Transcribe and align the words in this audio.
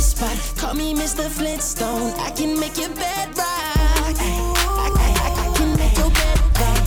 spot. 0.00 0.36
Call 0.56 0.74
me 0.74 0.94
Mr. 0.94 1.28
Flintstone. 1.28 2.12
I 2.18 2.30
can 2.30 2.58
make 2.58 2.76
your 2.78 2.88
bed 2.90 3.28
rock. 3.36 3.46
I, 3.46 4.12
can 5.56 5.76
make 5.76 5.96
your 5.96 6.10
bed 6.10 6.40
rock. 6.60 6.78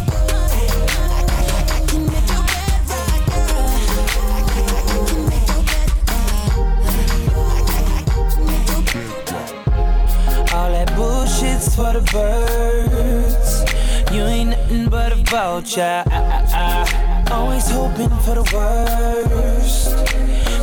I, 1.70 1.86
can 1.88 2.06
make 2.08 2.28
your 2.32 2.44
bed 2.44 2.80
rock. 2.90 3.20
I, 3.20 3.40
I, 4.16 4.66
I 4.66 4.96
can 5.08 5.22
make 5.30 5.48
your 8.68 8.84
bed 8.92 10.54
All 10.54 10.70
that 10.72 10.90
bullshit's 10.96 11.76
for 11.76 11.94
the 11.94 12.02
birds. 12.12 13.64
You 14.14 14.24
ain't 14.24 14.50
nothing 14.52 14.90
but 14.90 15.12
a 15.12 15.16
vulture. 15.16 16.04
I, 16.08 16.12
I, 16.12 16.54
I. 16.54 17.34
Always 17.34 17.70
hoping 17.70 18.10
for 18.22 18.36
the 18.36 18.44
worst. 18.54 19.94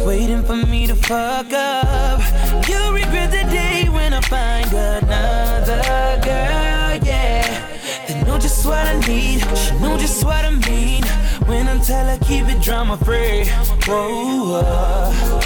Waiting 0.07 0.43
for 0.43 0.57
me 0.57 0.87
to 0.87 0.95
fuck 0.97 1.53
up. 1.53 2.21
You'll 2.69 2.93
regret 2.93 3.31
the 3.31 3.45
day 3.51 3.89
when 3.89 4.13
I 4.13 4.21
find 4.23 4.73
another 4.73 6.21
girl, 6.25 6.97
yeah. 7.07 7.79
They 8.09 8.23
know 8.25 8.39
just 8.39 8.65
what 8.67 8.87
I 8.87 8.99
need. 9.07 9.41
She 9.57 9.79
know 9.79 9.97
just 9.99 10.25
what 10.25 10.45
I 10.45 10.51
mean. 10.51 11.05
When 11.47 11.69
I 11.69 11.79
tell 11.79 12.07
her 12.07 12.19
keep 12.25 12.47
it 12.49 12.61
drama 12.63 12.97
free. 12.97 13.45
Whoa, 13.87 14.63
whoa. 14.63 15.41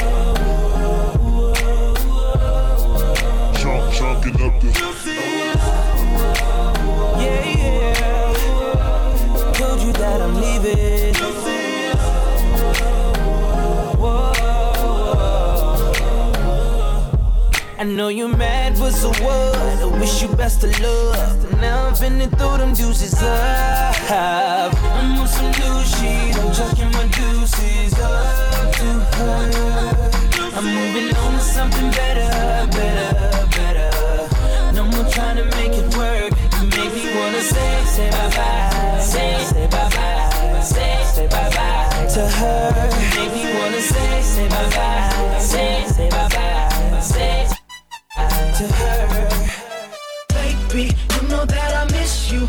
Chunk, 3.59 3.93
chunking 3.95 4.41
up 4.41 4.61
the. 4.61 4.69
Yeah, 7.21 7.45
yeah. 7.59 9.53
Told 9.55 9.81
you 9.83 9.93
that 9.93 10.21
I'm 10.21 10.35
leaving. 10.37 10.94
I 17.85 17.87
know 17.87 18.09
you're 18.09 18.35
mad 18.35 18.79
for 18.79 18.89
the 18.89 19.09
what? 19.23 19.79
I 19.79 19.85
wish 20.01 20.23
you 20.23 20.29
best 20.29 20.65
of 20.65 20.73
luck. 20.81 21.61
Now 21.61 21.85
I'm 21.89 21.93
finna 21.93 22.35
throw 22.39 22.57
them 22.57 22.75
juices 22.75 23.13
up. 23.21 23.95
I'm 24.11 25.21
on 25.21 25.29
some 25.29 25.53
new 25.61 25.85
shit. 25.85 26.35
I'm 26.35 26.51
chucking 26.55 26.91
my 26.93 27.07
deuces 27.13 27.93
up 28.01 28.73
to 28.81 28.89
her. 29.21 30.11
I'm 30.57 30.65
moving 30.65 31.15
on 31.15 31.33
to 31.35 31.41
something 31.41 31.91
better, 31.91 32.67
better, 32.73 33.47
better. 33.53 34.73
No 34.73 34.85
more 34.85 35.05
trying 35.11 35.37
to 35.37 35.45
make 35.45 35.77
it 35.77 35.95
work. 35.95 36.33
You 36.57 36.69
make 36.73 36.95
me 36.95 37.15
wanna 37.15 37.43
say, 37.43 37.85
say 37.85 38.11
bye 38.13 38.31
bye, 38.31 38.99
say, 38.99 39.45
say 39.45 39.67
bye 39.67 39.91
bye, 39.91 40.61
say, 40.63 41.05
say 41.13 41.27
bye 41.29 41.51
bye 41.51 42.07
to 42.15 42.27
her. 42.27 42.89
You 42.95 43.21
make 43.21 43.35
me 43.35 43.59
wanna 43.61 43.83
say, 43.83 44.23
say 44.23 44.49
bye 44.49 44.71
bye, 44.71 45.39
say, 45.39 45.85
say 45.87 46.09
bye 46.09 46.29
bye, 46.31 47.01
say 47.01 47.54
to 48.55 48.69
her. 48.69 49.29
Baby, 50.29 50.95
you 51.15 51.29
know 51.29 51.45
that 51.45 51.75
I 51.75 51.85
miss 51.91 52.31
you. 52.31 52.47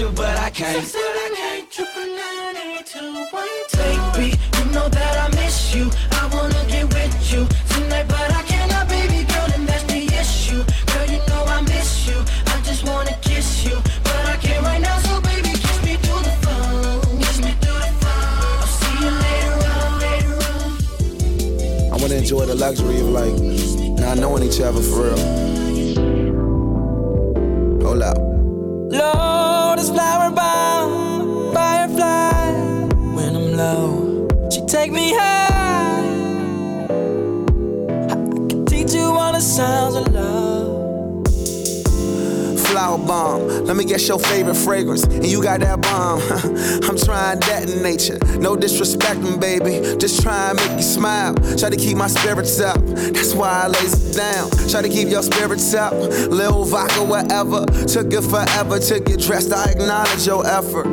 you, 0.00 0.08
but 0.16 0.36
I 0.36 0.50
can't. 0.50 0.92
Baby, 3.76 4.36
you 4.58 4.64
know 4.72 4.88
that 4.88 5.18
I 5.18 5.28
miss 5.36 5.74
you. 5.74 5.90
I 6.12 6.26
wanna 6.32 6.64
get 6.68 6.84
with 6.92 7.32
you 7.32 7.46
tonight, 7.70 8.06
but 8.08 8.30
I 8.30 8.42
cannot, 8.42 8.88
baby 8.88 9.24
girl, 9.24 9.48
and 9.54 9.66
that's 9.68 9.84
the 9.84 10.04
issue. 10.06 10.64
Girl, 10.92 11.06
you 11.06 11.18
know 11.28 11.44
I 11.46 11.60
miss 11.62 12.06
you. 12.08 12.18
I 12.46 12.60
just 12.62 12.84
wanna 12.84 13.16
kiss 13.22 13.64
you, 13.64 13.76
but 14.04 14.26
I 14.26 14.36
can't 14.40 14.64
right 14.64 14.80
now. 14.80 14.98
So 15.00 15.20
baby, 15.20 15.50
kiss 15.50 15.82
me 15.84 15.96
through 15.96 16.22
the 16.28 16.34
phone. 16.44 17.18
Kiss 17.20 17.38
me 17.40 17.52
through 17.62 17.80
the 17.84 17.92
phone. 18.02 18.60
I'll 18.60 18.66
see 18.66 18.96
you 19.04 19.10
later 19.24 19.56
on, 19.74 19.98
later 20.04 20.36
on. 21.90 21.92
I 21.92 21.96
wanna 22.00 22.16
enjoy 22.16 22.44
the 22.46 22.54
luxury 22.54 23.00
of 23.00 23.08
like 23.08 23.36
not 24.00 24.18
knowing 24.18 24.42
each 24.42 24.60
other 24.60 24.82
for 24.82 25.02
real. 25.04 25.46
Hold 27.82 28.02
up. 28.02 28.18
Lord 28.88 29.35
bomb, 43.06 43.46
let 43.64 43.76
me 43.76 43.84
guess 43.84 44.06
your 44.08 44.18
favorite 44.18 44.56
fragrance. 44.56 45.04
And 45.04 45.26
you 45.26 45.42
got 45.42 45.60
that 45.60 45.80
bomb. 45.86 46.20
I'm 46.88 46.96
trying 46.96 47.40
that 47.40 47.68
in 47.68 47.82
nature. 47.82 48.18
No 48.38 48.56
disrespecting, 48.56 49.40
baby. 49.40 49.96
Just 49.98 50.22
try 50.22 50.50
and 50.50 50.56
make 50.58 50.76
you 50.76 50.82
smile. 50.82 51.34
Try 51.56 51.70
to 51.70 51.76
keep 51.76 51.96
my 51.96 52.08
spirits 52.08 52.60
up. 52.60 52.78
That's 52.86 53.34
why 53.34 53.64
I 53.64 53.66
lays 53.68 54.14
down. 54.14 54.50
Try 54.68 54.82
to 54.82 54.88
keep 54.88 55.08
your 55.08 55.22
spirits 55.22 55.74
up. 55.74 55.92
Lil 55.92 56.64
vodka, 56.64 57.02
whatever. 57.04 57.64
Took 57.86 58.12
it 58.12 58.22
forever 58.22 58.78
to 58.78 59.00
get 59.00 59.20
dressed. 59.20 59.52
I 59.52 59.70
acknowledge 59.70 60.26
your 60.26 60.46
effort. 60.46 60.86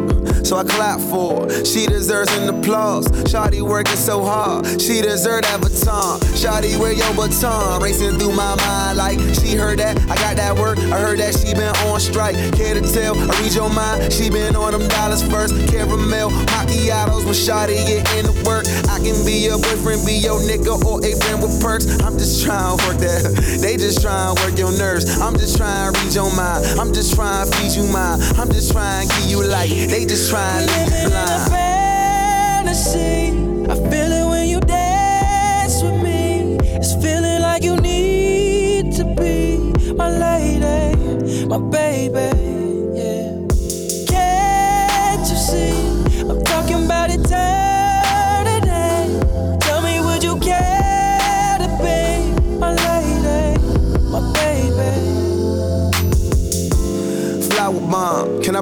So 0.45 0.57
I 0.57 0.63
clap 0.63 0.99
for 0.99 1.43
her. 1.43 1.65
She 1.65 1.85
deserves 1.85 2.31
an 2.37 2.49
applause. 2.49 3.07
Shawty 3.31 3.61
working 3.61 3.95
so 3.95 4.23
hard. 4.23 4.65
She 4.81 5.01
deserve 5.01 5.43
that 5.43 5.61
baton. 5.61 6.19
Shawty, 6.35 6.77
wear 6.77 6.93
your 6.93 7.13
baton. 7.13 7.81
Racing 7.81 8.19
through 8.19 8.35
my 8.35 8.55
mind 8.55 8.97
like 8.97 9.19
she 9.35 9.55
heard 9.55 9.79
that. 9.79 9.97
I 10.09 10.15
got 10.15 10.35
that 10.37 10.57
work. 10.57 10.77
I 10.77 10.99
heard 10.99 11.19
that 11.19 11.33
she 11.37 11.53
been 11.53 11.73
on 11.87 11.99
strike. 11.99 12.35
Care 12.53 12.73
to 12.73 12.81
tell? 12.81 13.17
I 13.17 13.41
read 13.41 13.53
your 13.53 13.69
mind. 13.69 14.11
She 14.11 14.29
been 14.29 14.55
on 14.55 14.73
them 14.73 14.82
dollars 14.89 15.23
first. 15.23 15.53
Caramel 15.69 16.29
macchiatos 16.51 17.25
when 17.25 17.33
Shawty 17.35 17.75
get 17.87 18.03
into 18.17 18.33
work. 18.45 18.65
I 18.89 18.99
can 18.99 19.17
be 19.25 19.45
your 19.45 19.57
boyfriend, 19.59 20.05
be 20.05 20.13
your 20.13 20.39
nigga, 20.39 20.83
or 20.85 20.99
a 21.03 21.11
friend 21.23 21.41
with 21.41 21.61
perks. 21.61 21.85
I'm 22.01 22.17
just 22.17 22.43
trying 22.43 22.77
to 22.77 22.87
work 22.87 22.97
that. 22.99 23.23
They 23.63 23.77
just 23.77 24.01
trying 24.01 24.35
to 24.35 24.43
work 24.43 24.57
your 24.57 24.71
nerves. 24.77 25.05
I'm 25.19 25.37
just 25.37 25.57
trying 25.57 25.93
to 25.93 25.99
read 25.99 26.13
your 26.13 26.33
mind. 26.35 26.65
I'm 26.79 26.93
just 26.93 27.15
trying 27.15 27.49
to 27.49 27.57
feed 27.57 27.71
you 27.75 27.87
mine. 27.91 28.19
I'm 28.37 28.51
just 28.51 28.71
trying 28.71 29.07
to 29.07 29.15
give 29.15 29.29
you 29.31 29.43
light. 29.43 29.69
They 29.69 30.05
just 30.05 30.29
trying 30.29 30.67
to 30.67 30.73
leave 30.73 30.91
you 30.91 31.05
in 31.05 31.09
blind. 31.09 31.51
fantasy. 31.51 33.29
I 33.71 33.75
feel 33.89 34.11
it 34.11 34.25
when 34.29 34.47
you 34.49 34.59
dance 34.59 35.81
with 35.81 36.01
me. 36.03 36.57
It's 36.59 36.93
feeling 36.95 37.41
like 37.41 37.63
you 37.63 37.77
need 37.77 38.91
to 38.93 39.05
be 39.15 39.57
my 39.93 40.09
lady, 40.09 41.45
my 41.45 41.57
baby. 41.59 42.62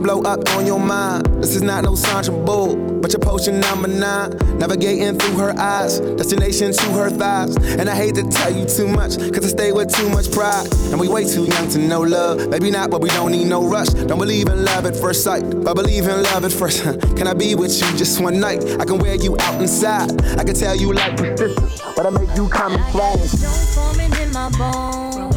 Blow 0.02 0.22
up 0.24 0.48
on 0.56 0.66
your 0.66 0.80
mind? 0.80 1.26
This 1.42 1.56
is 1.56 1.62
not 1.62 1.84
no 1.84 1.96
Sandra 1.96 2.34
Bull, 2.34 2.76
but 2.76 3.12
your 3.14 3.20
potion 3.20 3.60
number 3.60 3.88
nine. 3.88 4.32
Navigating 4.58 5.18
through 5.18 5.38
her 5.38 5.58
eyes, 5.58 6.00
destination 6.00 6.74
to 6.74 6.86
her 6.94 7.10
thighs. 7.10 7.56
And 7.58 7.90
I 7.90 7.96
hate 7.96 8.16
to 8.16 8.24
tell 8.24 8.54
you 8.54 8.66
too 8.66 8.88
much, 8.88 9.18
cause 9.18 9.46
I 9.46 9.48
stay 9.48 9.72
with 9.72 9.94
too 9.94 10.10
much 10.10 10.32
pride. 10.32 10.68
And 10.92 11.00
we 11.00 11.08
way 11.08 11.26
too 11.26 11.46
young 11.46 11.70
to 11.70 11.80
know 11.80 12.02
love. 12.02 12.50
Maybe 12.50 12.72
not, 12.72 12.90
but 12.90 13.02
we 13.02 13.10
don't 13.10 13.32
need 13.32 13.48
no 13.48 13.68
rush. 13.68 13.90
Don't 13.90 14.20
believe 14.20 14.48
in 14.48 14.66
love 14.66 14.86
at 14.86 14.96
first 14.96 15.24
sight, 15.24 15.44
but 15.64 15.76
believe 15.76 16.08
in 16.08 16.24
love 16.24 16.46
at 16.46 16.52
first. 16.52 16.84
Can 17.18 17.28
I 17.28 17.34
be 17.34 17.56
with 17.56 17.72
you 17.82 17.98
just 17.98 18.20
one 18.22 18.40
night? 18.40 18.64
I 18.80 18.86
can 18.86 18.98
wear 18.98 19.16
you 19.16 19.36
out 19.40 19.62
inside. 19.62 20.10
I 20.40 20.44
can 20.44 20.56
tell 20.56 20.76
you 20.76 20.94
like 20.94 21.18
persistence, 21.18 21.82
but 21.96 22.06
I 22.06 22.10
make 22.10 22.36
you 22.36 22.48
come 22.50 22.74
and 22.74 22.92
fly. 22.92 23.16
Don't 23.16 23.28
forming 23.76 24.14
in 24.22 24.32
my 24.34 24.50
bones. 24.58 25.31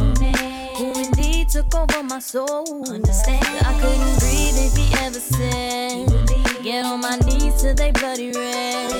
Took 1.55 1.73
over 1.73 2.03
my 2.03 2.19
soul. 2.19 2.83
Understand? 2.89 3.45
I 3.65 3.79
couldn't 3.79 4.19
breathe 4.19 4.59
if 4.59 4.75
he 4.75 4.93
ever 4.99 5.17
said. 5.17 6.61
Get 6.61 6.83
on 6.83 6.99
my 6.99 7.15
knees 7.19 7.61
till 7.61 7.73
they 7.73 7.91
bloody 7.91 8.33
red. 8.33 8.91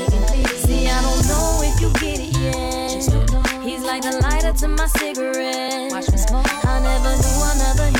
See, 0.63 0.87
I 0.87 1.01
don't 1.01 1.27
know 1.27 1.59
if 1.65 1.81
you 1.81 1.91
get 1.99 2.21
it 2.21 2.31
yet. 2.39 3.61
He's 3.61 3.83
like 3.83 4.03
the 4.03 4.21
lighter 4.21 4.53
to 4.53 4.69
my 4.69 4.87
cigarette. 4.87 5.91
I 5.91 6.79
never 6.79 7.17
knew 7.19 7.43
another 7.43 7.94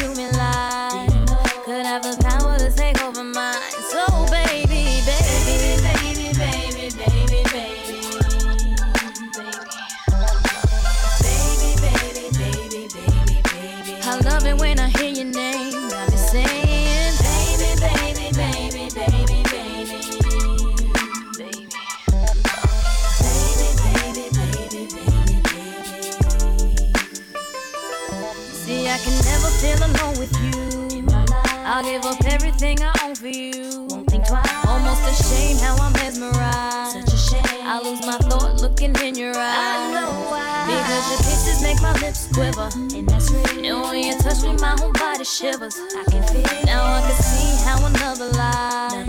lips 42.16 42.28
quiver. 42.34 42.70
And 42.96 43.08
that's 43.08 43.32
real. 43.32 43.66
And 43.66 43.82
when 43.84 44.04
you 44.04 44.18
touch 44.18 44.42
me, 44.44 44.54
my 44.58 44.76
whole 44.80 44.92
body 44.92 45.24
shivers. 45.24 45.78
I 45.78 46.04
can 46.10 46.24
feel. 46.24 46.66
Now 46.66 46.84
I 46.84 47.02
can 47.02 47.22
see 47.22 47.64
how 47.64 47.86
another 47.86 48.30
life 48.38 49.08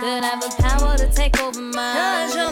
could 0.00 0.24
have 0.24 0.40
the 0.40 0.54
power 0.62 0.96
to 0.96 1.08
take 1.10 1.40
over 1.40 1.60
mine. 1.60 1.96
Cause 1.96 2.36
you're 2.36 2.50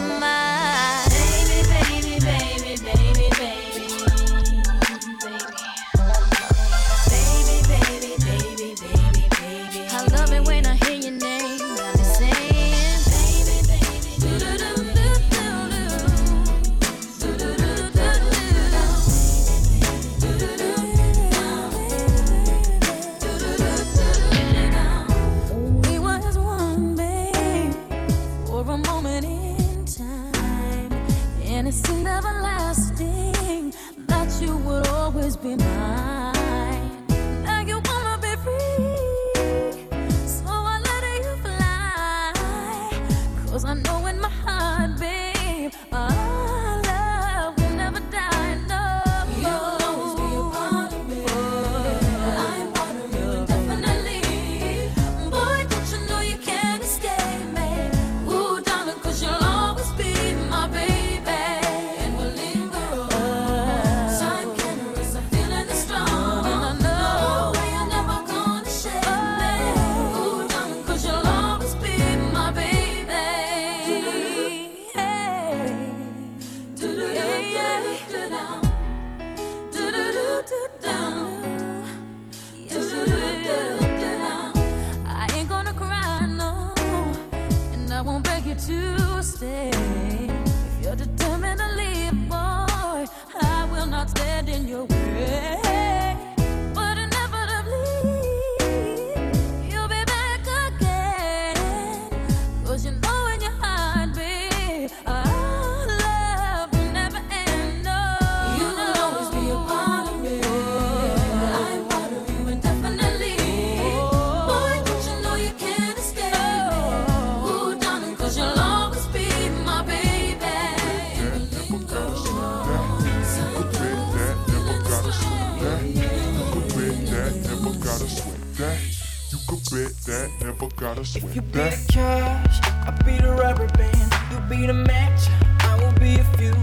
You 131.42 131.48
be 131.48 131.58
the 131.58 131.86
cash, 131.92 132.60
I'll 132.86 133.04
be 133.04 133.18
the 133.18 133.32
rubber 133.32 133.66
band. 133.76 134.12
You 134.30 134.38
be 134.48 134.66
the 134.66 134.72
match, 134.72 135.28
I 135.60 135.76
will 135.82 135.92
be 135.98 136.14
a 136.14 136.24
fuse. 136.36 136.54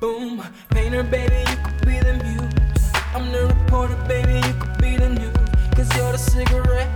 Boom, 0.00 0.42
painter, 0.70 1.02
baby, 1.02 1.44
you 1.50 1.56
could 1.62 1.86
be 1.86 1.98
the 1.98 2.14
muse. 2.24 2.92
I'm 3.14 3.30
the 3.30 3.46
reporter, 3.54 3.96
baby, 4.08 4.44
you 4.46 4.54
could 4.54 4.78
be 4.78 4.96
the 4.96 5.10
news. 5.10 5.36
Cause 5.76 5.94
you're 5.96 6.12
the 6.12 6.18
cigarette, 6.18 6.88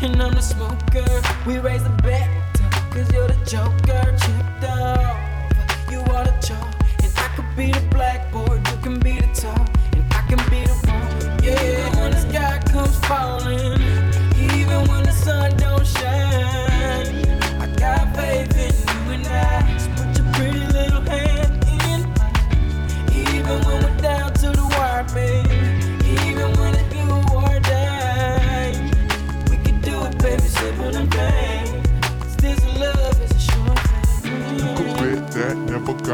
and 0.00 0.22
I'm 0.22 0.32
the 0.32 0.40
smoker. 0.40 1.22
We 1.46 1.58
raise 1.58 1.82
the 1.82 1.90
bet, 2.02 2.30
cause 2.90 3.12
you're 3.12 3.28
the 3.28 3.44
joker. 3.44 4.16
Chipped 4.22 4.64
off, 4.70 5.90
you 5.90 5.98
are 5.98 6.24
the 6.24 6.34
chalk, 6.40 6.72
and 7.02 7.12
I 7.16 7.28
could 7.34 7.56
be 7.56 7.72
the 7.72 7.80
blackboard. 7.90 8.69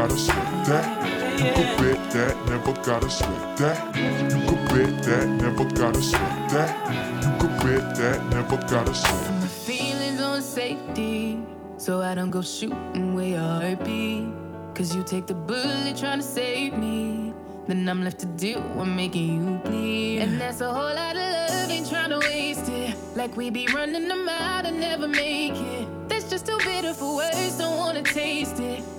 gotta 0.07 0.19
sweat 0.19 0.65
that. 0.67 1.39
You 1.39 1.51
could 1.53 1.77
bet 1.77 2.11
that, 2.11 2.45
never 2.47 2.73
gotta 2.83 3.09
sweat 3.09 3.57
that. 3.57 3.95
You 3.95 4.47
could 4.47 4.69
bet 4.69 5.03
that, 5.03 5.27
never 5.27 5.65
gotta 5.65 6.01
sweat 6.01 6.49
that. 6.49 7.23
You 7.23 7.31
could 7.39 7.57
bet 7.59 7.95
that, 7.97 8.25
never 8.29 8.57
gotta 8.67 8.93
sweat. 8.93 9.31
My 9.41 9.47
feelings 9.47 10.21
on 10.21 10.41
safety, 10.41 11.39
so 11.77 12.01
I 12.01 12.15
don't 12.15 12.29
go 12.29 12.41
shooting 12.41 13.15
where 13.15 13.39
I 13.39 13.75
be. 13.75 14.31
Cause 14.75 14.95
you 14.95 15.03
take 15.03 15.27
the 15.27 15.33
bullet 15.33 15.97
trying 15.97 16.19
to 16.19 16.23
save 16.23 16.73
me. 16.77 17.33
Then 17.67 17.89
I'm 17.89 18.03
left 18.03 18.19
to 18.19 18.27
do 18.27 18.59
what 18.75 18.85
making 18.85 19.27
you 19.35 19.57
bleed. 19.65 20.19
And 20.19 20.39
that's 20.39 20.61
a 20.61 20.71
whole 20.71 20.95
lot 20.95 21.17
of 21.17 21.49
love, 21.49 21.69
ain't 21.69 21.89
trying 21.89 22.11
to 22.11 22.19
waste 22.19 22.69
it. 22.69 22.95
Like 23.15 23.35
we 23.35 23.49
be 23.49 23.67
running 23.73 24.07
them 24.07 24.29
out 24.29 24.65
and 24.65 24.79
never 24.79 25.07
make 25.07 25.55
it. 25.55 25.87
That's 26.07 26.29
just 26.29 26.45
too 26.45 26.57
bitter 26.59 26.93
for 26.93 27.17
words, 27.17 27.57
don't 27.57 27.77
wanna 27.77 28.03
taste 28.03 28.59
it 28.59 28.96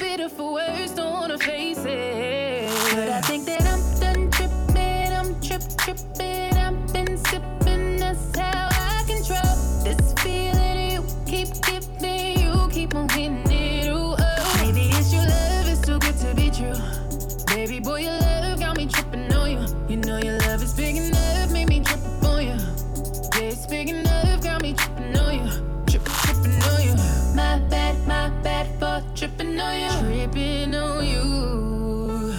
bitter 0.00 0.30
for 0.30 0.54
words, 0.54 0.92
don't 0.94 1.12
wanna 1.12 1.36
face 1.36 1.84
it. 1.84 2.70
But 2.94 3.08
I 3.10 3.20
think 3.20 3.44
that 3.44 3.62
I'm 3.72 3.82
done 4.00 4.30
tripping, 4.30 5.12
I'm 5.12 5.38
trip, 5.42 5.62
trip. 5.76 6.19
tripping 29.60 29.62
on 29.62 29.80
you. 29.80 29.90
Tripping 30.08 30.74
on 30.74 31.06
you. 31.06 32.34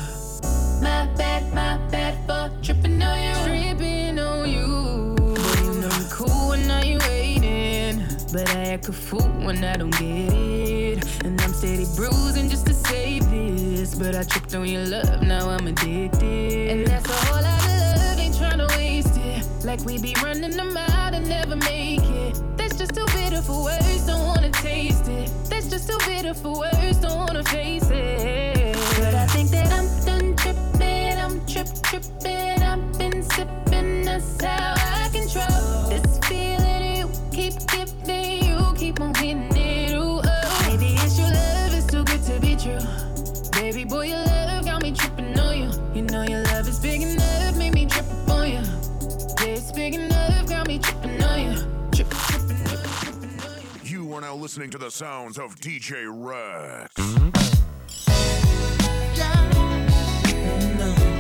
My 0.82 1.08
bad, 1.18 1.54
my 1.54 1.78
bad 1.90 2.16
for 2.26 2.52
tripping 2.64 3.02
on 3.02 3.22
you. 3.22 3.34
Tripping 3.46 4.20
on 4.20 4.50
you. 4.50 5.16
I'm 5.90 6.10
cool 6.10 6.50
when 6.50 6.70
I 6.70 6.82
ain't 6.82 7.04
waiting. 7.08 8.06
But 8.32 8.50
I 8.56 8.74
act 8.74 8.90
a 8.90 8.94
fool 8.94 9.30
when 9.46 9.64
I 9.64 9.78
don't 9.78 9.92
get 9.92 10.34
it. 10.34 11.26
And 11.26 11.40
I'm 11.42 11.54
steady 11.54 11.86
bruising 11.96 12.50
just 12.50 12.66
to 12.68 12.74
save 12.74 13.30
this. 13.30 13.96
But 13.96 14.16
I 14.16 14.24
tripped 14.24 14.56
on 14.56 14.66
your 14.68 14.86
love, 14.86 15.22
now 15.22 15.50
I'm 15.50 15.68
addicted. 15.68 16.72
And 16.72 16.88
that's 16.88 17.10
a 17.10 17.14
whole 17.26 17.42
lot 17.42 17.60
of 17.60 17.98
love, 17.98 18.20
ain't 18.20 18.38
trying 18.38 18.60
to 18.60 18.68
waste 18.78 19.18
it. 19.18 19.46
Like 19.66 19.82
we 19.86 20.00
be 20.00 20.16
running 20.24 20.52
them 20.52 20.76
out 20.76 21.14
and 21.14 21.28
never 21.28 21.56
make 21.56 22.02
it 22.02 22.11
just 22.94 23.08
too 23.08 23.18
bitter 23.18 23.42
for 23.42 23.64
words, 23.64 24.06
don't 24.06 24.28
wanna 24.28 24.50
taste 24.50 25.08
it. 25.08 25.32
That's 25.50 25.70
just 25.70 25.90
too 25.90 25.98
bitter 26.06 26.34
for 26.34 26.60
words, 26.60 26.98
don't 26.98 27.18
wanna 27.18 27.44
face 27.44 27.90
it. 27.90 28.76
But 29.00 29.16
I 29.16 29.28
think 29.28 29.50
that 29.52 29.72
I'm 29.72 29.88
done 30.06 30.36
tripping, 30.36 31.18
I'm 31.18 31.46
trip 31.46 31.68
tripping, 31.84 32.62
I've 32.62 32.98
been 32.98 33.24
sipping, 33.24 34.04
that's 34.04 34.44
how 34.44 34.74
I 34.78 35.10
control 35.12 35.90
this. 35.90 36.11
now 54.32 54.38
listening 54.38 54.70
to 54.70 54.78
the 54.78 54.90
sounds 54.90 55.38
of 55.38 55.60
DJ 55.60 56.08
Rex. 56.08 56.94
Yeah. 59.18 59.48
No. 60.78 61.12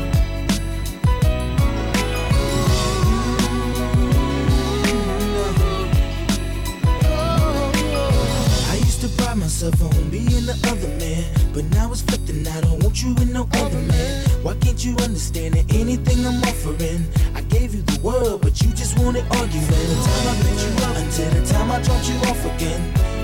myself 9.36 9.82
on 9.82 10.10
being 10.10 10.28
the 10.46 10.58
other 10.68 10.88
man. 11.00 11.24
But 11.54 11.66
now 11.72 11.92
it's 11.92 12.02
flipped 12.02 12.30
and 12.30 12.48
I 12.48 12.62
don't 12.62 12.84
want 12.84 13.02
you 13.04 13.14
with 13.16 13.32
no 13.32 13.48
other 13.54 13.80
man. 13.80 14.30
Why 14.44 14.54
can't 14.56 14.84
you 14.84 14.96
understand 14.98 15.56
that 15.56 15.74
anything 15.74 16.26
I'm 16.26 16.42
offering? 16.44 17.06
I 17.36 17.41
gave 17.72 17.80
you 17.80 17.96
the 17.96 18.02
world, 18.02 18.42
but 18.42 18.62
you 18.62 18.70
just 18.72 18.98
wanted 19.00 19.26
arguing. 19.32 19.66
From 19.66 19.88
the 19.88 19.98
time 20.04 20.28
I 20.28 20.36
picked 20.44 20.62
you 20.62 20.74
up 20.86 20.96
until 20.98 21.30
the 21.32 21.44
time 21.48 21.72
I 21.72 21.82
dropped 21.82 22.10
you 22.10 22.16
off 22.30 22.44
again, 22.56 22.82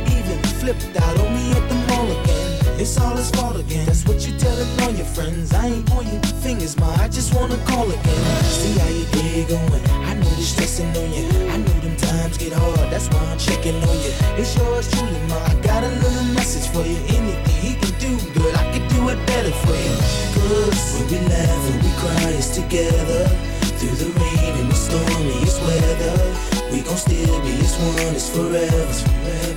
even 0.07 0.37
flipped 0.59 0.95
out 1.01 1.19
on 1.19 1.33
me 1.35 1.51
at 1.51 1.63
the 1.69 1.75
mall 1.87 2.05
again. 2.05 2.79
It's 2.79 2.97
all 2.99 3.15
his 3.15 3.31
fault 3.31 3.57
again. 3.57 3.85
That's 3.85 4.05
what 4.05 4.25
you're 4.27 4.37
telling 4.37 4.67
all 4.81 4.91
your 4.91 5.05
friends. 5.05 5.53
I 5.53 5.67
ain't 5.67 5.85
pointing 5.87 6.21
fingers, 6.41 6.77
ma. 6.79 6.87
I 6.95 7.07
just 7.07 7.33
wanna 7.33 7.57
call 7.65 7.89
again. 7.89 8.43
See 8.43 8.77
how 8.79 8.87
your 8.87 9.09
day 9.11 9.45
going. 9.47 9.83
I 10.05 10.13
know 10.13 10.29
they 10.37 10.43
stressing 10.43 10.95
on 10.95 11.09
you. 11.11 11.27
I 11.49 11.57
know 11.57 11.77
them 11.81 11.95
times 11.97 12.37
get 12.37 12.53
hard. 12.53 12.91
That's 12.91 13.07
why 13.09 13.23
I'm 13.31 13.39
checking 13.39 13.75
on 13.75 13.97
you. 14.05 14.13
It's 14.37 14.55
yours 14.55 14.89
truly, 14.91 15.19
ma. 15.27 15.37
I 15.51 15.55
got 15.61 15.83
a 15.83 15.89
little 15.89 16.27
message 16.35 16.69
for 16.71 16.85
you. 16.85 16.99
Anything 17.17 17.57
he 17.65 17.73
can 17.81 17.93
do, 17.99 18.11
girl, 18.37 18.53
I 18.55 18.65
can 18.71 18.87
do 18.95 19.09
it 19.09 19.19
better 19.25 19.51
for 19.65 19.75
you. 19.75 19.95
Cause 20.37 20.93
when 20.95 21.05
we 21.11 21.19
laugh 21.27 21.63
and 21.71 21.83
we 21.83 21.91
cry, 21.99 22.31
it's 22.37 22.55
together. 22.55 23.56
Through 23.79 23.95
the 23.97 24.19
rain 24.19 24.53
and 24.61 24.71
the 24.71 24.75
stormiest 24.75 25.61
weather, 25.61 26.35
we 26.71 26.81
gon' 26.81 26.97
still 26.97 27.39
be 27.41 27.53
as 27.59 27.75
one. 27.77 28.15
It's 28.15 28.29
forever, 28.29 29.03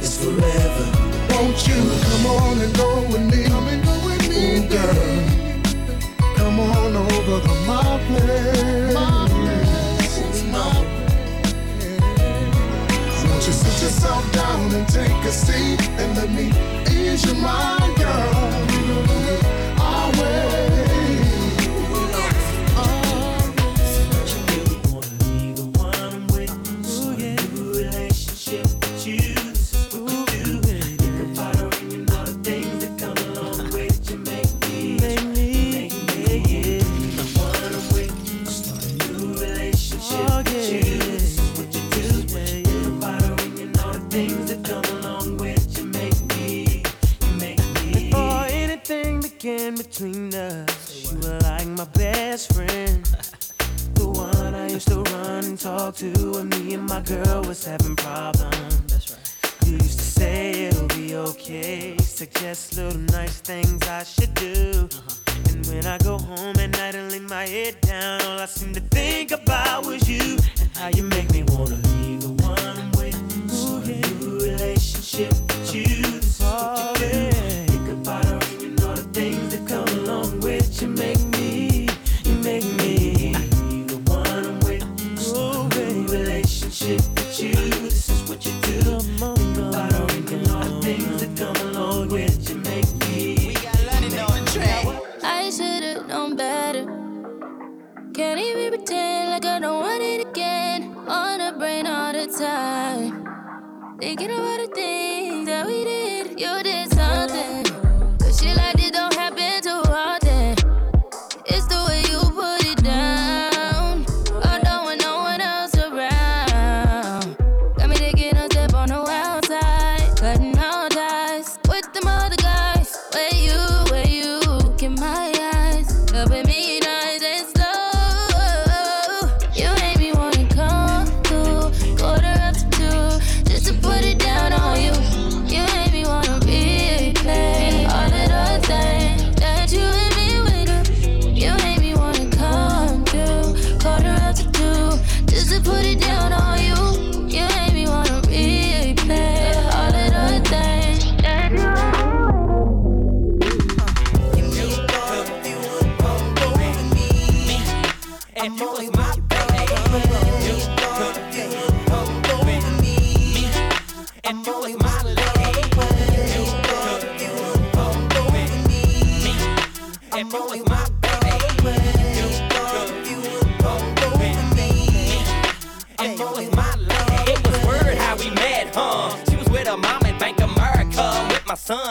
it's 0.03 0.23
forever. 0.23 0.87
Won't 1.31 1.67
you 1.67 1.81
come 2.05 2.27
on 2.27 2.61
and 2.61 2.75
go 2.77 3.01
with 3.09 3.31
me? 3.33 3.45
Come 3.45 3.69
and 3.69 3.83
go 3.85 3.95
with 4.05 4.29
me, 4.29 4.59
Ooh, 4.59 4.69
girl. 4.69 5.47
Come 6.37 6.61
on 6.61 6.97
over 6.97 7.41
to 7.47 7.55
my 7.67 7.99
place. 8.09 8.95
My 8.95 9.29
place. 9.31 10.45
My 10.53 10.71
place. 10.71 10.85
Won't 13.25 13.47
you 13.47 13.53
sit 13.55 13.83
yourself 13.83 14.33
down 14.33 14.75
and 14.75 14.87
take 14.89 15.25
a 15.25 15.33
seat 15.33 15.81
and 16.01 16.17
let 16.17 16.31
me 16.31 16.53
ease 16.93 17.25
your 17.25 17.37
mind, 17.37 17.97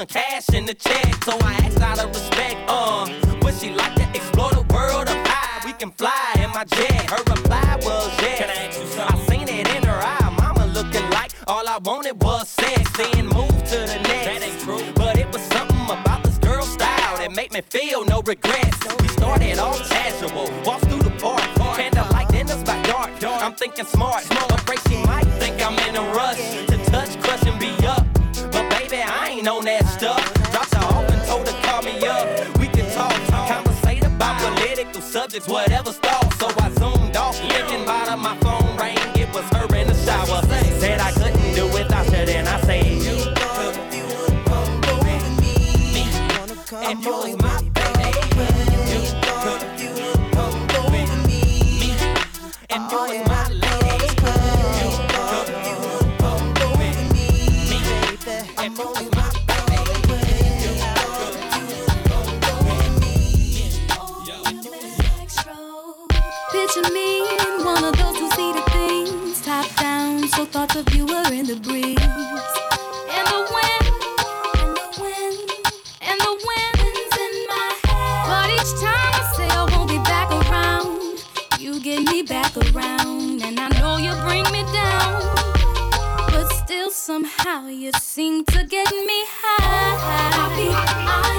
Cash 0.06 0.50
in 0.54 0.66
the 0.66 0.74
check. 0.74 1.24
So 1.24 1.38
I 1.42 1.54
asked 1.66 1.82
out 1.82 2.00
of 2.00 2.10
respect, 2.10 2.56
uh, 2.68 3.06
would 3.42 3.54
she 3.56 3.72
like 3.72 3.96
to 3.96 4.08
explore 4.16 4.52
the 4.52 4.66
world 4.74 5.10
of 5.10 5.18
high? 5.28 5.66
We 5.66 5.74
can 5.74 5.92
fly 5.92 6.36
in 6.44 6.50
my 6.52 6.64
jet. 6.64 7.10
Her 7.10 7.18
reply 7.18 7.76
was 7.84 8.08
yes. 8.22 8.40
Can 8.40 8.50
I 8.50 8.54
ask 8.66 8.80
you 8.80 8.88
something? 8.88 9.20
I 9.20 9.26
seen 9.28 9.48
it 9.50 9.68
in 9.76 9.84
her 9.84 10.00
eye. 10.02 10.36
Mama 10.38 10.68
looking 10.68 11.10
like 11.10 11.32
all 11.48 11.68
I 11.68 11.80
wanted 11.80 12.22
was 12.24 12.48
sex. 12.48 12.90
Then 12.98 13.28
move 13.28 13.50
to 13.72 13.78
the 13.92 14.00
next. 14.08 14.26
That 14.26 14.42
ain't 14.42 14.60
true. 14.62 14.82
But 14.96 15.18
it 15.18 15.32
was 15.34 15.42
something 15.52 15.86
about 15.86 16.24
this 16.24 16.38
girl 16.38 16.64
style 16.64 17.18
that 17.18 17.36
made 17.36 17.52
me 17.52 17.62
feel 17.62 18.06
no 18.06 18.22
regrets. 18.22 18.80
We 19.02 19.08
started 19.10 19.60
off 19.60 19.80
casual, 19.90 20.50
walked 20.64 20.86
through 20.86 21.04
the 21.04 21.16
park, 21.20 21.44
candlelight 21.76 22.30
dinners 22.30 22.64
by 22.64 22.82
dark. 22.84 23.12
I'm 23.24 23.54
thinking 23.54 23.86
smart, 23.86 24.24
afraid 24.32 24.80
she 24.88 25.09
subjects, 35.40 35.48
whatever 35.48 35.99
so 70.40 70.46
thoughts 70.46 70.76
of 70.78 70.96
you 70.96 71.06
were 71.06 71.34
in 71.34 71.46
the 71.46 71.58
breeze. 71.58 72.00
And 73.16 73.26
the 73.34 73.42
wind, 73.56 73.86
and 74.62 74.72
the 74.80 74.88
wind, 75.02 75.50
and 76.02 76.18
the 76.26 76.34
wind's 76.48 77.16
in 77.26 77.34
my 77.54 77.72
head. 77.84 78.24
But 78.30 78.48
each 78.56 78.74
time 78.80 79.14
I 79.20 79.34
say 79.36 79.48
I 79.50 79.68
won't 79.72 79.90
be 79.90 79.98
back 80.14 80.30
around, 80.32 81.26
you 81.60 81.82
get 81.82 82.04
me 82.10 82.22
back 82.22 82.56
around, 82.56 83.44
and 83.44 83.60
I 83.60 83.68
know 83.80 83.98
you 83.98 84.14
bring 84.28 84.46
me 84.56 84.64
down. 84.72 85.20
But 86.32 86.48
still 86.64 86.90
somehow 86.90 87.68
you 87.68 87.92
seem 88.00 88.46
to 88.46 88.64
get 88.64 88.90
me 88.92 89.20
high. 89.42 89.98
Happy, 90.38 90.70
I 90.72 91.30
sit 91.34 91.39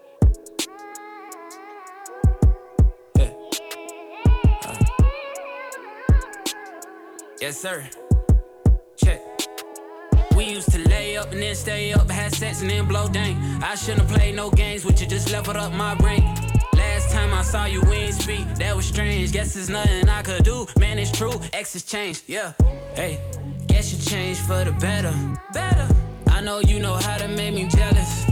Yes, 7.41 7.59
sir. 7.59 7.83
Check. 9.03 9.19
We 10.35 10.45
used 10.45 10.71
to 10.73 10.87
lay 10.87 11.17
up 11.17 11.31
and 11.31 11.41
then 11.41 11.55
stay 11.55 11.91
up, 11.91 12.07
had 12.07 12.31
sex 12.35 12.61
and 12.61 12.69
then 12.69 12.87
blow 12.87 13.07
dang. 13.07 13.35
I 13.63 13.73
shouldn't 13.73 14.07
played 14.09 14.35
no 14.35 14.51
games 14.51 14.85
with 14.85 15.01
you, 15.01 15.07
just 15.07 15.31
leveled 15.31 15.57
up 15.57 15.73
my 15.73 15.95
brain. 15.95 16.21
Last 16.75 17.09
time 17.09 17.33
I 17.33 17.41
saw 17.41 17.65
you, 17.65 17.81
we 17.89 17.95
ain't 17.95 18.13
speak. 18.13 18.45
That 18.57 18.75
was 18.75 18.85
strange. 18.85 19.31
Guess 19.31 19.55
there's 19.55 19.71
nothing 19.71 20.07
I 20.07 20.21
could 20.21 20.43
do. 20.43 20.67
Man, 20.77 20.99
it's 20.99 21.09
true. 21.09 21.33
X 21.51 21.73
has 21.73 21.81
changed. 21.81 22.25
Yeah. 22.27 22.53
Hey, 22.93 23.19
guess 23.65 23.91
you 23.91 23.97
changed 23.97 24.41
for 24.41 24.63
the 24.63 24.73
better. 24.73 25.13
Better. 25.51 25.87
I 26.27 26.41
know 26.41 26.59
you 26.59 26.79
know 26.79 26.93
how 26.93 27.17
to 27.17 27.27
make 27.27 27.55
me 27.55 27.65
jealous. 27.65 28.23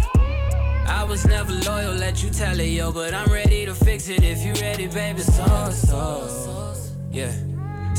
I 0.87 1.03
was 1.03 1.25
never 1.25 1.51
loyal, 1.51 1.95
let 1.95 2.21
you 2.21 2.29
tell 2.29 2.59
it, 2.59 2.65
yo. 2.65 2.91
But 2.91 3.15
I'm 3.15 3.31
ready 3.33 3.65
to 3.65 3.73
fix 3.73 4.07
it 4.07 4.23
if 4.23 4.45
you 4.45 4.53
ready, 4.61 4.85
baby. 4.85 5.21
So, 5.21 5.71
so. 5.71 6.75
Yeah. 7.11 7.33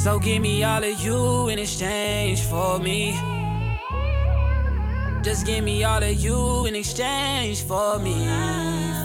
So 0.02 0.18
give 0.18 0.40
me 0.40 0.64
all 0.64 0.82
of 0.82 0.98
you 1.00 1.48
in 1.48 1.58
exchange 1.58 2.40
for 2.40 2.78
me. 2.78 3.12
Just 5.22 5.44
give 5.44 5.62
me 5.62 5.84
all 5.84 6.02
of 6.02 6.14
you 6.14 6.64
in 6.64 6.74
exchange 6.74 7.62
for 7.64 7.98
me. 7.98 8.14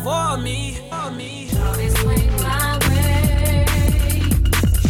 For 0.05 0.37
me. 0.37 0.77
For 0.89 1.11
me. 1.11 1.49
Shorty 1.49 1.89
swing 1.89 2.31
my 2.37 2.79
way. 2.87 3.65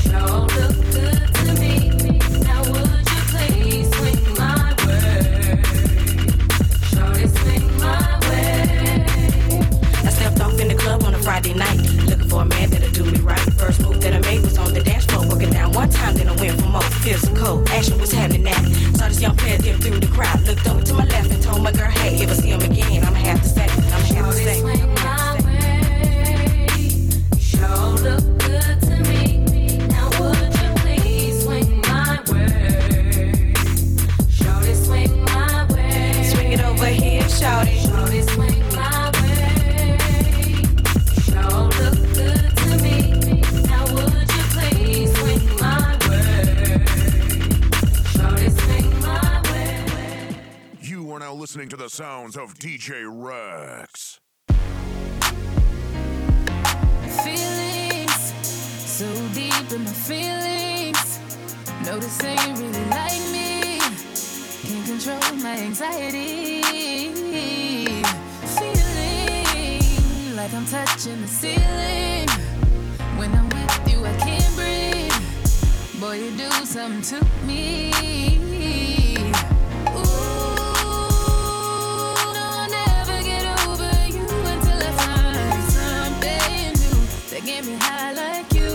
Sure 0.03 0.41
look 0.45 0.77
good 0.93 1.33
to 1.33 1.53
me. 1.59 1.89
Now 2.45 2.61
would 2.69 3.05
you 3.09 3.21
please 3.33 3.89
swing 3.97 4.37
my 4.37 4.75
way? 4.85 5.63
Shorty 6.93 7.27
swing 7.35 7.77
my 7.79 8.19
way. 8.29 9.05
I 10.05 10.09
stepped 10.11 10.39
off 10.39 10.59
in 10.59 10.67
the 10.67 10.75
club 10.75 11.03
on 11.03 11.15
a 11.15 11.19
Friday 11.23 11.55
night, 11.55 11.81
looking 12.05 12.14
for 12.35 12.41
a 12.41 12.45
man 12.45 12.69
that'll 12.69 12.91
do 12.91 13.03
me 13.09 13.19
right. 13.19 13.39
First 13.57 13.81
move 13.81 14.01
that 14.01 14.13
I 14.13 14.19
made 14.19 14.41
was 14.41 14.57
on 14.57 14.73
the 14.73 14.81
dance 14.81 15.05
floor, 15.05 15.25
working 15.29 15.51
down 15.51 15.71
one 15.71 15.89
time, 15.89 16.15
then 16.15 16.27
I 16.27 16.35
went 16.35 16.59
for 16.59 16.67
more 16.67 16.81
physical. 17.05 17.63
Action 17.69 17.97
was 17.97 18.11
happening 18.11 18.43
now. 18.43 18.61
Saw 18.97 19.07
this 19.07 19.21
young 19.21 19.37
player 19.37 19.57
dip 19.57 19.79
through 19.79 19.99
the 19.99 20.07
crowd, 20.07 20.41
looked 20.41 20.67
over 20.67 20.81
to 20.81 20.93
my 20.93 21.05
left 21.05 21.31
and 21.31 21.41
told 21.41 21.63
my 21.63 21.71
girl, 21.71 21.89
hey, 21.89 22.21
if 22.21 22.29
I 22.29 22.33
see 22.33 22.49
him 22.49 22.61
again, 22.61 23.05
I'ma 23.05 23.15
have 23.29 23.41
to 23.41 23.47
say, 23.47 23.67
I'ma 23.69 24.05
have 24.15 24.25
to 24.25 24.33
say. 24.33 24.61
my 25.07 25.39
way. 25.45 25.79
Sure 27.39 27.89
look 28.05 28.23
good 28.49 28.77
to 28.87 28.95
me. 29.09 29.37
Now 29.95 30.09
would 30.19 30.53
you 30.61 30.69
please 30.83 31.43
swing 31.43 31.79
my 31.87 32.19
way? 32.31 33.53
Shorty 34.29 34.73
swing 34.73 35.23
my 35.23 35.65
way. 35.71 36.23
Swing 36.31 36.51
it 36.51 36.61
over 36.61 36.87
here. 36.87 37.27
Shorty 37.29 38.21
swing 38.33 38.64
listening 51.35 51.67
to 51.69 51.75
the 51.75 51.89
sounds 51.89 52.37
of 52.37 52.53
DJ 52.55 53.03
Rex. 53.07 54.19
Feelings 57.23 58.33
so 58.85 59.05
deep 59.33 59.71
in 59.71 59.83
my 59.83 59.91
feelings. 59.91 61.19
No, 61.85 61.97
this 61.99 62.23
ain't 62.23 62.57
really 62.57 62.85
like 62.85 63.19
me. 63.31 63.79
Can't 64.63 64.85
control 64.85 65.35
my 65.41 65.57
anxiety. 65.57 66.61
Feeling 68.55 70.35
like 70.35 70.53
I'm 70.53 70.65
touching 70.65 71.21
the 71.21 71.27
ceiling. 71.27 72.29
When 73.17 73.33
I'm 73.35 73.49
with 73.49 73.91
you, 73.91 74.05
I 74.05 74.15
can't 74.17 74.55
breathe. 74.55 75.99
Boy, 75.99 76.19
you 76.19 76.31
do 76.37 76.49
something 76.65 77.01
to 77.19 77.25
me. 77.45 78.34
Get 87.45 87.63
me 87.63 87.75
high 87.75 88.11
like 88.13 88.51
you 88.55 88.74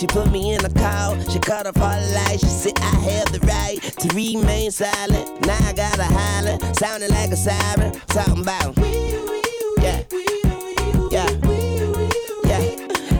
She 0.00 0.06
put 0.06 0.32
me 0.32 0.54
in 0.54 0.64
a 0.64 0.70
call, 0.70 1.20
she 1.28 1.38
cut 1.40 1.66
off 1.66 1.76
her 1.76 2.14
light. 2.14 2.40
She 2.40 2.46
said 2.46 2.72
I 2.78 2.96
have 3.00 3.32
the 3.32 3.40
right 3.40 3.78
to 3.82 4.08
remain 4.16 4.70
silent. 4.70 5.44
Now 5.44 5.58
I 5.60 5.74
gotta 5.74 6.04
holler, 6.04 6.56
sounding 6.72 7.10
like 7.10 7.28
a 7.32 7.36
siren. 7.36 7.92
Talking 8.06 8.40
about, 8.40 8.78
yeah, 8.78 10.02
yeah, 11.10 11.28
yeah. 12.46 12.62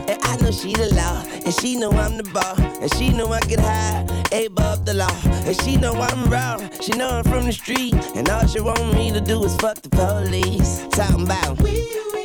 And 0.09 0.18
I 0.22 0.39
know 0.41 0.51
she 0.51 0.72
the 0.72 0.89
law, 0.95 1.22
and 1.45 1.53
she 1.53 1.76
know 1.76 1.91
I'm 1.91 2.16
the 2.16 2.24
ball, 2.33 2.59
and 2.59 2.91
she 2.95 3.11
know 3.11 3.31
I 3.31 3.41
get 3.41 3.61
high 3.61 4.07
above 4.33 4.87
the 4.87 4.95
law, 4.95 5.20
and 5.45 5.61
she 5.61 5.76
know 5.76 5.93
I'm 5.93 6.31
raw. 6.31 6.66
She 6.81 6.93
know 6.93 7.11
I'm 7.11 7.24
from 7.24 7.45
the 7.45 7.53
street, 7.53 7.95
and 8.14 8.26
all 8.31 8.47
she 8.47 8.61
want 8.61 8.95
me 8.95 9.12
to 9.12 9.20
do 9.20 9.45
is 9.45 9.55
fuck 9.57 9.83
the 9.83 9.91
police. 9.91 10.87
Talking 10.93 11.24
about. 11.24 12.20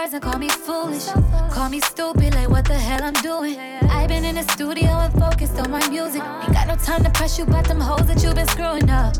words 0.00 0.14
and 0.14 0.22
call 0.22 0.38
me 0.38 0.48
foolish. 0.48 1.06
Call 1.50 1.68
me 1.68 1.80
stupid, 1.80 2.34
like 2.34 2.48
what 2.48 2.64
the 2.64 2.74
hell 2.74 3.02
I'm 3.02 3.18
doing. 3.22 3.58
I've 3.58 4.08
been 4.08 4.24
in 4.24 4.36
the 4.36 4.42
studio 4.54 4.88
and 5.04 5.12
focused 5.12 5.58
on 5.58 5.70
my 5.70 5.86
music. 5.88 6.22
Ain't 6.42 6.54
got 6.54 6.68
no 6.68 6.76
time 6.76 7.02
to 7.04 7.10
press 7.10 7.36
you 7.38 7.44
about 7.44 7.66
them 7.66 7.80
hoes 7.80 8.06
that 8.06 8.22
you 8.22 8.32
been 8.32 8.46
screwing 8.48 8.88
up. 8.88 9.14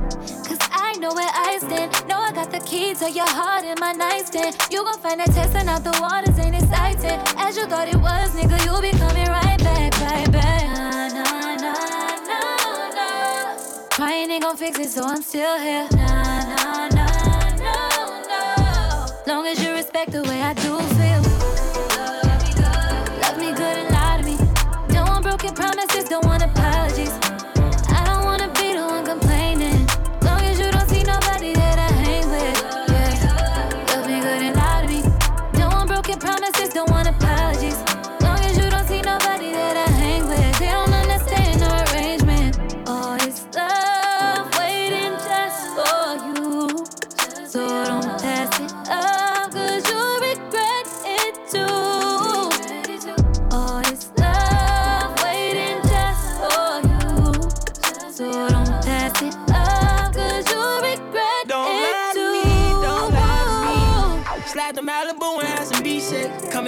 Cause 0.48 0.62
I 0.70 0.94
know 0.98 1.12
where 1.12 1.32
I 1.34 1.58
stand. 1.58 1.90
Know 2.08 2.18
I 2.18 2.32
got 2.32 2.50
the 2.50 2.60
key 2.60 2.94
to 2.94 3.10
your 3.10 3.28
heart 3.28 3.64
in 3.64 3.76
my 3.78 3.92
nightstand. 3.92 4.56
You 4.70 4.82
gon' 4.84 4.98
find 5.00 5.20
that 5.20 5.32
testing 5.32 5.68
out 5.68 5.84
the 5.84 5.96
waters 6.00 6.38
ain't 6.38 6.54
exciting. 6.54 7.20
As 7.36 7.56
you 7.56 7.66
thought 7.66 7.88
it 7.88 7.96
was, 7.96 8.30
nigga, 8.30 8.56
you 8.64 8.72
be 8.80 8.92
coming 8.96 9.28
right 9.28 9.58
back, 9.58 9.92
right 10.00 10.32
back. 10.32 10.64
Nah, 10.78 11.08
nah, 11.08 11.56
nah, 11.64 11.84
nah, 12.28 12.90
nah. 12.96 13.88
Crying 13.90 14.30
ain't 14.30 14.42
gon' 14.42 14.56
fix 14.56 14.78
it, 14.78 14.88
so 14.88 15.04
I'm 15.04 15.22
still 15.22 15.58
here. 15.58 15.88
Nah, 15.92 16.54
nah, 16.54 16.88
nah. 16.88 16.99
Long 19.30 19.46
as 19.46 19.62
you 19.62 19.70
respect 19.70 20.10
the 20.10 20.24
way 20.24 20.42
I 20.42 20.54
do. 20.54 20.99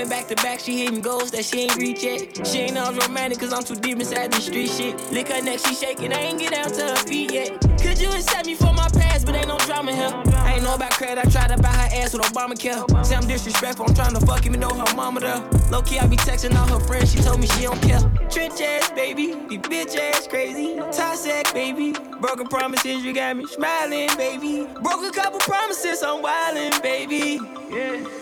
Coming 0.03 0.18
back 0.18 0.28
to 0.30 0.34
back, 0.42 0.59
she 0.59 0.78
hitting 0.78 1.00
goals 1.00 1.30
that 1.30 1.44
she 1.44 1.61
ain't 1.61 1.76
reach 1.76 2.03
yet. 2.03 2.44
She 2.44 2.59
ain't 2.59 2.76
all 2.76 2.92
romantic, 2.92 3.38
cause 3.38 3.53
I'm 3.53 3.62
too 3.62 3.76
deep 3.76 4.00
inside 4.00 4.32
the 4.32 4.40
street 4.40 4.68
shit. 4.70 5.12
Lick 5.12 5.28
her 5.28 5.40
neck, 5.40 5.61
she 5.61 5.76
shaking, 5.76 6.12
I 6.12 6.16
ain't 6.16 6.40
get 6.40 6.50
down 6.50 6.72
to 6.72 6.82
her 6.88 6.96
feet 7.07 7.32
yet. 7.32 7.61
Could 7.80 8.00
you 8.00 8.09
accept 8.09 8.46
me 8.46 8.57
for 8.57 8.72
my 8.72 8.88
past, 8.88 9.26
but 9.26 9.36
ain't 9.36 9.46
no 9.46 9.59
drama 9.59 9.94
here. 9.94 10.12
I 10.38 10.55
ain't 10.55 10.64
know 10.64 10.74
about 10.74 10.90
credit, 10.90 11.24
I 11.24 11.30
tried 11.30 11.57
to 11.57 11.62
buy 11.62 11.68
her 11.68 12.03
ass 12.03 12.14
with 12.14 12.22
Obamacare. 12.22 13.07
Say 13.07 13.14
I'm 13.14 13.28
disrespectful, 13.28 13.86
I'm 13.86 13.94
trying 13.94 14.14
to 14.14 14.26
fuck 14.26 14.44
even 14.44 14.59
though 14.59 14.74
her 14.74 14.92
mama 14.96 15.20
there. 15.20 15.40
Low 15.70 15.82
key, 15.82 16.00
I 16.00 16.09
be 16.09 16.16
texting 16.16 16.57
all 16.57 16.66
her 16.66 16.84
friends, 16.84 17.12
she 17.12 17.20
told 17.20 17.38
me 17.38 17.46
she 17.46 17.62
don't 17.62 17.80
care. 17.80 18.00
Trench 18.28 18.61
ass 18.61 18.90
baby, 18.90 19.34
the 19.34 19.59
bitch 19.59 19.96
ass 19.96 20.26
crazy. 20.26 20.78
Toxic 20.90 21.55
baby, 21.55 21.92
broken 22.20 22.48
promises, 22.48 23.05
you 23.05 23.12
got 23.12 23.36
me 23.36 23.46
smiling, 23.46 24.09
baby. 24.16 24.66
Broke 24.82 25.05
a 25.05 25.12
couple 25.12 25.38
promises, 25.38 26.03
I'm 26.03 26.24
wildin', 26.24 26.82
baby. 26.82 27.38
Yeah. 27.70 28.21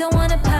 Don't 0.00 0.14
want 0.14 0.32
apologies. 0.32 0.59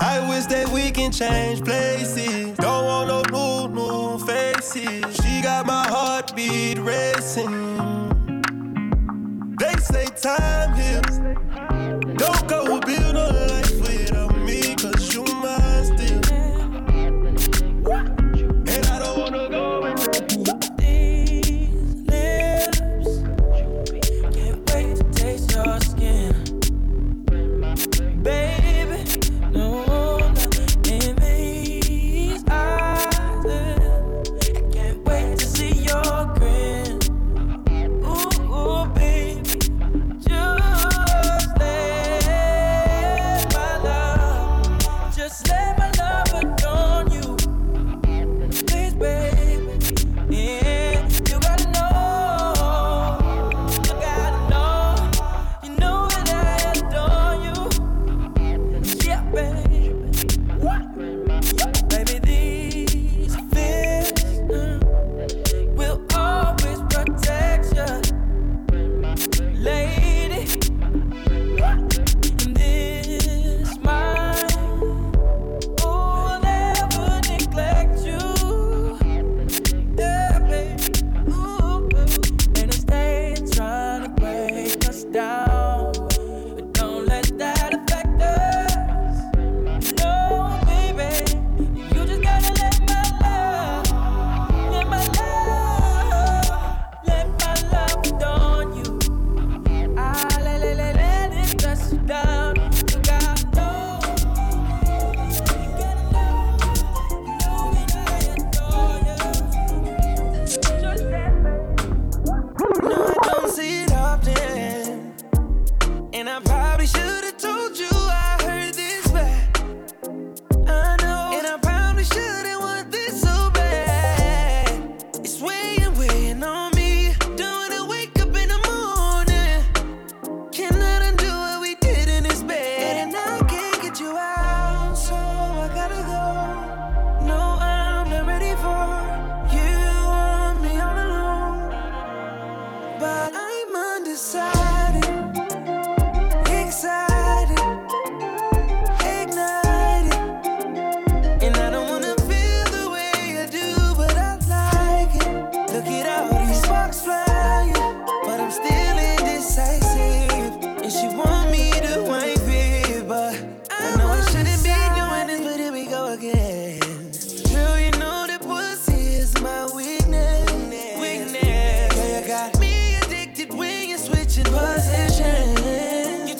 I 0.00 0.28
wish 0.28 0.46
that 0.46 0.68
we 0.68 0.90
can 0.90 1.10
change 1.10 1.64
places. 1.64 2.56
Don't 2.58 2.84
want 2.84 3.32
no 3.32 3.68
new, 3.68 3.74
new 3.74 4.18
faces. 4.26 5.16
She 5.16 5.40
got 5.42 5.66
my 5.66 5.86
heartbeat 5.88 6.78
racing. 6.78 7.50
They 9.58 9.72
say 9.80 10.06
time 10.20 10.74
heals. 10.74 11.18
Don't 12.18 12.48
go 12.48 12.74
with 12.74 12.86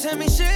tell 0.07 0.17
me 0.17 0.29
shit. 0.29 0.56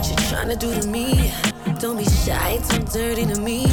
what 0.00 0.08
you 0.08 0.16
tryna 0.16 0.58
do 0.58 0.80
to 0.80 0.88
me? 0.88 1.30
Don't 1.78 1.98
be 1.98 2.04
shy, 2.04 2.56
too 2.70 2.82
dirty 2.84 3.26
to 3.26 3.38
me. 3.38 3.66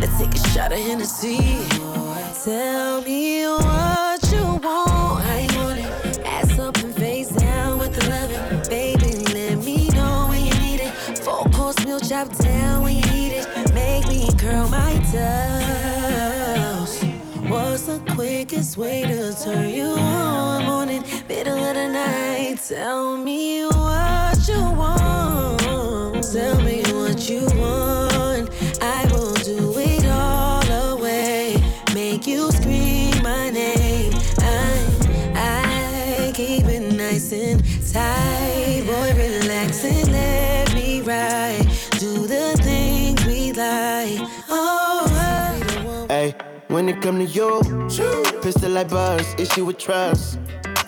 Let's 0.00 0.18
take 0.18 0.34
a 0.34 0.48
shot 0.48 0.72
of 0.72 0.80
Hennessy. 0.80 1.38
Tell 2.42 3.02
me 3.02 3.46
what 3.46 4.20
you 4.32 4.44
want. 4.60 5.22
You 5.52 5.58
want 5.58 5.78
it? 5.78 6.26
Ass 6.26 6.58
up 6.58 6.76
and 6.78 6.92
face 6.92 7.28
down 7.28 7.78
with 7.78 7.94
the 7.94 8.10
loving. 8.10 8.68
Baby, 8.68 9.24
let 9.32 9.58
me 9.64 9.88
know 9.90 10.26
when 10.28 10.44
you 10.44 10.54
need 10.54 10.80
it. 10.80 10.92
Four 11.18 11.44
course 11.52 11.78
meal 11.84 12.00
chop 12.00 12.36
down 12.38 12.82
when 12.82 12.96
you 12.96 13.04
eat 13.14 13.32
it. 13.32 13.72
Make 13.72 14.08
me 14.08 14.28
curl 14.38 14.68
my 14.70 14.94
toes. 15.12 17.00
What's 17.48 17.82
the 17.82 18.00
quickest 18.14 18.76
way 18.76 19.02
to 19.02 19.32
turn 19.40 19.68
you 19.68 19.86
on? 19.86 20.64
Morning, 20.64 21.04
middle 21.28 21.58
of 21.58 21.74
the 21.74 21.88
night. 21.88 22.58
Tell 22.66 23.16
me 23.16 23.66
what 23.66 24.48
you 24.48 24.60
want. 24.72 25.11
Tell 26.32 26.58
me 26.62 26.80
what 26.94 27.28
you 27.28 27.44
want. 27.60 28.48
I 28.80 29.06
will 29.12 29.34
do 29.34 29.74
it 29.76 30.06
all 30.06 30.96
away. 30.96 31.62
Make 31.92 32.26
you 32.26 32.50
scream 32.50 33.22
my 33.22 33.50
name. 33.50 34.14
I, 34.38 35.28
I 35.36 36.32
keep 36.34 36.64
it 36.64 36.94
nice 36.94 37.32
and 37.34 37.62
tight. 37.92 38.82
Boy, 38.86 39.12
relax 39.14 39.84
and 39.84 40.10
let 40.10 40.74
me 40.74 41.02
ride. 41.02 41.68
Do 41.98 42.26
the 42.26 42.58
things 42.62 43.22
we 43.26 43.52
like. 43.52 44.26
Oh, 44.48 45.04
oh. 45.10 46.06
Hey, 46.08 46.34
when 46.68 46.88
it 46.88 47.02
come 47.02 47.18
to 47.18 47.26
you, 47.26 47.60
pistol 48.40 48.70
like 48.70 48.88
buzz, 48.88 49.34
issue 49.36 49.66
with 49.66 49.76
trust. 49.76 50.38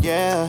Yeah, 0.00 0.48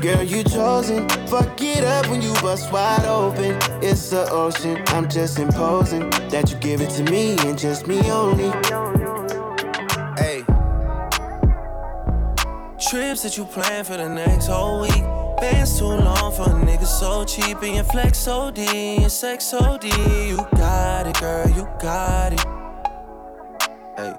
girl, 0.00 0.22
you 0.22 0.42
chosen. 0.44 1.08
Fuck 1.28 1.60
it 1.60 1.84
up 1.84 2.08
when 2.08 2.20
you 2.22 2.32
bust 2.34 2.72
wide 2.72 3.04
open. 3.06 3.56
It's 3.82 4.10
the 4.10 4.28
ocean. 4.30 4.82
I'm 4.88 5.08
just 5.08 5.38
imposing 5.38 6.10
that 6.30 6.50
you 6.50 6.56
give 6.56 6.80
it 6.80 6.90
to 6.90 7.02
me 7.04 7.36
and 7.46 7.58
just 7.58 7.86
me 7.86 8.00
only. 8.10 8.50
Hey. 10.16 10.42
Trips 12.78 13.22
that 13.22 13.36
you 13.36 13.44
plan 13.44 13.84
for 13.84 13.96
the 13.96 14.08
next 14.08 14.46
whole 14.46 14.80
week. 14.80 15.04
Bands 15.40 15.78
too 15.78 15.84
long 15.84 16.32
for 16.32 16.50
a 16.50 16.54
nigga 16.54 16.86
so 16.86 17.24
cheap 17.24 17.62
and 17.62 17.76
your 17.76 17.84
flex 17.84 18.26
OD 18.26 18.58
and 18.58 19.12
sex 19.12 19.54
OD. 19.54 19.84
You 19.84 20.38
got 20.56 21.06
it, 21.06 21.20
girl, 21.20 21.48
you 21.50 21.68
got 21.78 22.32
it. 22.32 22.40
Hey. 23.96 24.14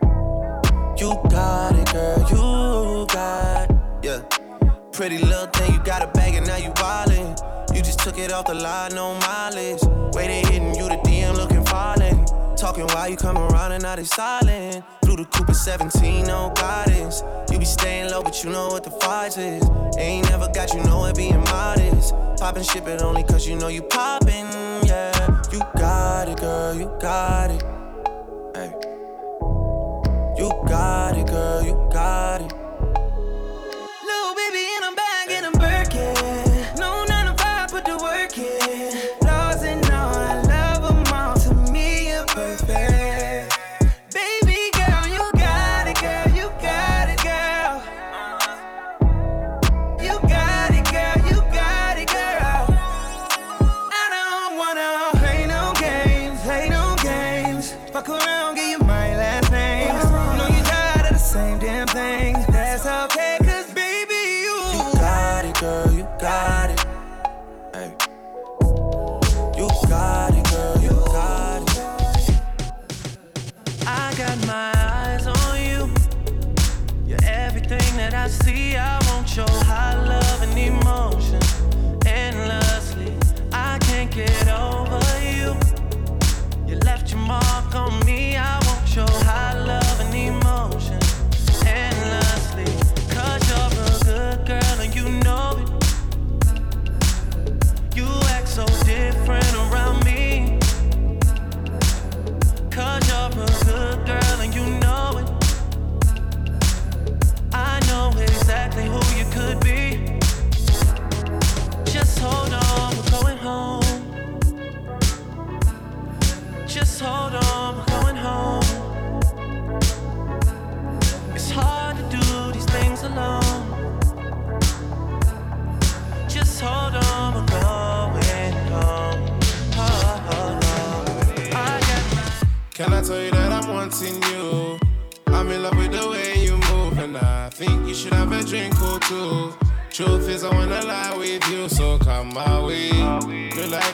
You 1.00 1.18
got 1.30 1.76
it, 1.78 1.79
Pretty 5.00 5.20
little 5.20 5.48
thing, 5.48 5.74
you 5.74 5.80
got 5.80 6.04
a 6.04 6.08
bag 6.08 6.36
and 6.36 6.46
now 6.46 6.58
you 6.58 6.72
wildin'. 6.72 7.74
You 7.74 7.82
just 7.82 8.00
took 8.00 8.18
it 8.20 8.34
off 8.34 8.48
the 8.48 8.54
line, 8.54 8.94
no 8.94 9.14
mileage. 9.14 9.82
Waiting, 10.14 10.46
hitting 10.48 10.76
you 10.76 10.90
the 10.90 11.00
DM 11.06 11.38
looking 11.38 11.64
fallin'. 11.64 12.26
Talking 12.58 12.86
while 12.88 13.08
you 13.08 13.16
come 13.16 13.38
around 13.38 13.72
and 13.72 13.82
now 13.82 13.96
they 13.96 14.04
silent. 14.04 14.84
Blue 15.02 15.16
the 15.16 15.24
Cooper 15.24 15.54
17, 15.54 16.26
no 16.26 16.52
guidance. 16.54 17.24
You 17.50 17.60
be 17.60 17.64
staying 17.64 18.12
low, 18.12 18.22
but 18.22 18.44
you 18.44 18.50
know 18.50 18.68
what 18.68 18.84
the 18.84 18.92
fight 18.92 19.38
is. 19.38 19.64
Ain't 19.98 20.30
never 20.30 20.50
got 20.50 20.74
you 20.74 20.84
know 20.84 21.06
it 21.06 21.16
being 21.16 21.40
modest. 21.46 22.14
Poppin' 22.38 22.64
shit, 22.64 22.84
but 22.84 23.02
only 23.02 23.24
cause 23.24 23.48
you 23.48 23.56
know 23.56 23.70
you 23.70 23.84
poppin', 23.84 24.48
yeah. 24.86 25.42
You 25.50 25.60
got 25.78 26.28
it, 26.28 26.42
girl, 26.42 26.76
you 26.76 26.92
got 27.00 27.52
it. 27.52 27.64
Hey. 28.54 28.74
You 30.38 30.50
got 30.68 31.18
it, 31.18 31.26
girl, 31.26 31.64
you 31.64 31.90
got 31.90 32.42
it. 32.42 32.59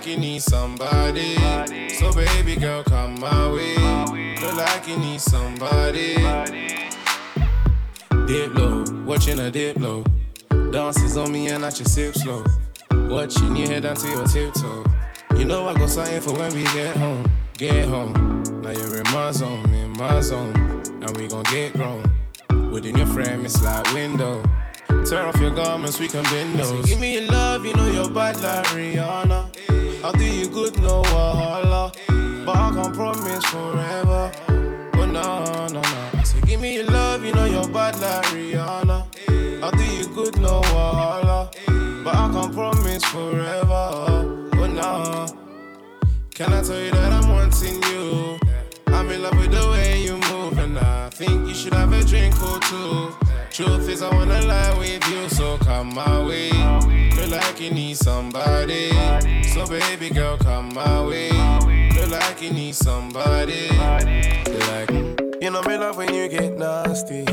Like 0.06 0.16
you 0.16 0.22
need 0.22 0.41
somebody, 0.41 1.36
so 1.89 2.14
baby 2.14 2.56
girl, 2.56 2.84
come 2.84 3.20
my 3.20 3.51
way. 3.51 3.76
Look 4.39 4.56
like 4.56 4.88
you 4.88 4.97
need 4.97 5.20
somebody. 5.20 6.16
Dip 8.28 8.53
low, 8.53 8.84
watching 9.03 9.39
a 9.39 9.49
dip 9.49 9.78
low. 9.78 10.03
Dances 10.72 11.18
on 11.18 11.32
me 11.32 11.47
and 11.47 11.66
I 11.66 11.72
just 11.72 11.95
sip 11.95 12.14
slow. 12.14 12.43
Watching 12.91 13.56
you 13.56 13.68
head 13.68 13.84
down 13.84 13.95
to 13.95 14.08
your 14.08 14.28
tiptoe. 14.28 14.86
You 15.38 15.45
know 15.45 15.68
I 15.68 15.74
go 15.74 15.88
sign 15.88 16.22
for 16.22 16.34
when 16.34 16.53
we 16.53 16.64
get 16.66 16.95
home. 16.97 17.26
Get 17.58 17.88
home. 17.88 18.43
Now 18.62 18.72
you're 18.72 18.97
in 18.97 19.12
my 19.12 19.32
zone, 19.32 19.74
in 19.74 19.89
my 19.91 20.22
zone. 20.22 20.53
And 21.01 21.18
we 21.18 21.28
gon' 21.28 21.43
get 21.45 21.74
grown. 21.74 22.03
Within 22.72 22.95
your 22.95 23.08
frame, 23.08 23.43
it's 23.43 23.64
like 23.64 23.91
window. 23.91 24.43
Turn 25.10 25.28
off 25.28 25.39
your 25.39 25.51
garments, 25.51 25.99
we 25.99 26.08
can 26.08 26.24
bend 26.24 26.58
those. 26.58 26.84
Give 26.88 26.99
me 26.99 27.14
your 27.14 27.32
love, 27.32 27.64
you 27.64 27.76
know 27.76 27.86
you're 27.86 28.10
bad 28.10 28.41
like 28.41 28.66
Rihanna. 28.74 30.03
I'll 30.03 30.12
do 30.14 30.26
you 30.26 30.47
good, 30.49 30.82
no 30.82 31.03
wahala. 31.03 31.93
But 32.43 32.56
I 32.56 32.72
can't 32.74 32.93
promise 32.95 33.45
forever. 33.45 34.32
Oh 34.95 35.06
no, 35.06 35.68
no, 35.68 35.68
no. 35.68 36.24
So 36.24 36.41
give 36.41 36.60
me 36.60 36.74
your 36.78 36.86
love, 36.86 37.24
you 37.24 37.34
know 37.34 37.45
you're 37.45 37.68
bad 37.68 37.99
like 37.99 38.26
Rihanna. 38.34 39.06
I'll 39.64 39.72
do 39.72 39.84
you 39.84 40.08
good, 40.08 40.39
no 40.41 40.62
wahala. 40.62 41.53
But 42.03 42.16
I 42.16 42.32
can't 42.32 42.51
promise 42.51 43.06
forever. 43.06 43.91
Oh 44.53 44.68
no. 44.68 45.28
Can 46.34 46.51
I 46.51 46.64
tell 46.64 46.82
you 46.82 46.89
that 46.89 47.14
I'm 47.14 47.30
wanting 47.30 47.82
you? 47.84 48.39
I'm 48.88 49.08
in 49.12 49.22
love 49.22 49.38
with 49.38 49.51
the 49.51 49.70
way 49.70 50.01
you 50.03 50.18
move, 50.32 50.58
and 50.58 50.80
I 50.80 51.10
think 51.12 51.47
you 51.47 51.53
should 51.53 51.74
have 51.74 51.93
a 51.93 52.03
drink 52.03 52.34
or 52.41 52.60
two. 52.62 53.24
Truth 53.56 53.88
is, 53.88 54.01
I 54.01 54.14
wanna 54.14 54.41
lie 54.41 54.78
with 54.78 55.08
you, 55.08 55.30
so 55.30 55.58
come 55.60 55.95
my 55.95 56.22
way. 56.28 56.49
Feel 57.12 57.30
like 57.30 57.58
you 57.62 57.72
need 57.72 57.95
somebody, 57.95 58.89
so 59.43 59.66
baby 59.66 60.10
girl, 60.10 60.38
come 60.38 60.74
my 60.74 61.01
way. 61.01 61.30
Feel 61.91 62.10
like 62.10 62.41
you 62.41 62.51
need 62.51 62.76
somebody. 62.76 63.70
Like 63.70 64.89
you 65.41 65.51
know 65.51 65.62
me 65.62 65.78
love 65.78 65.95
when 65.95 66.14
you 66.14 66.28
get 66.28 66.58
nasty. 66.58 67.26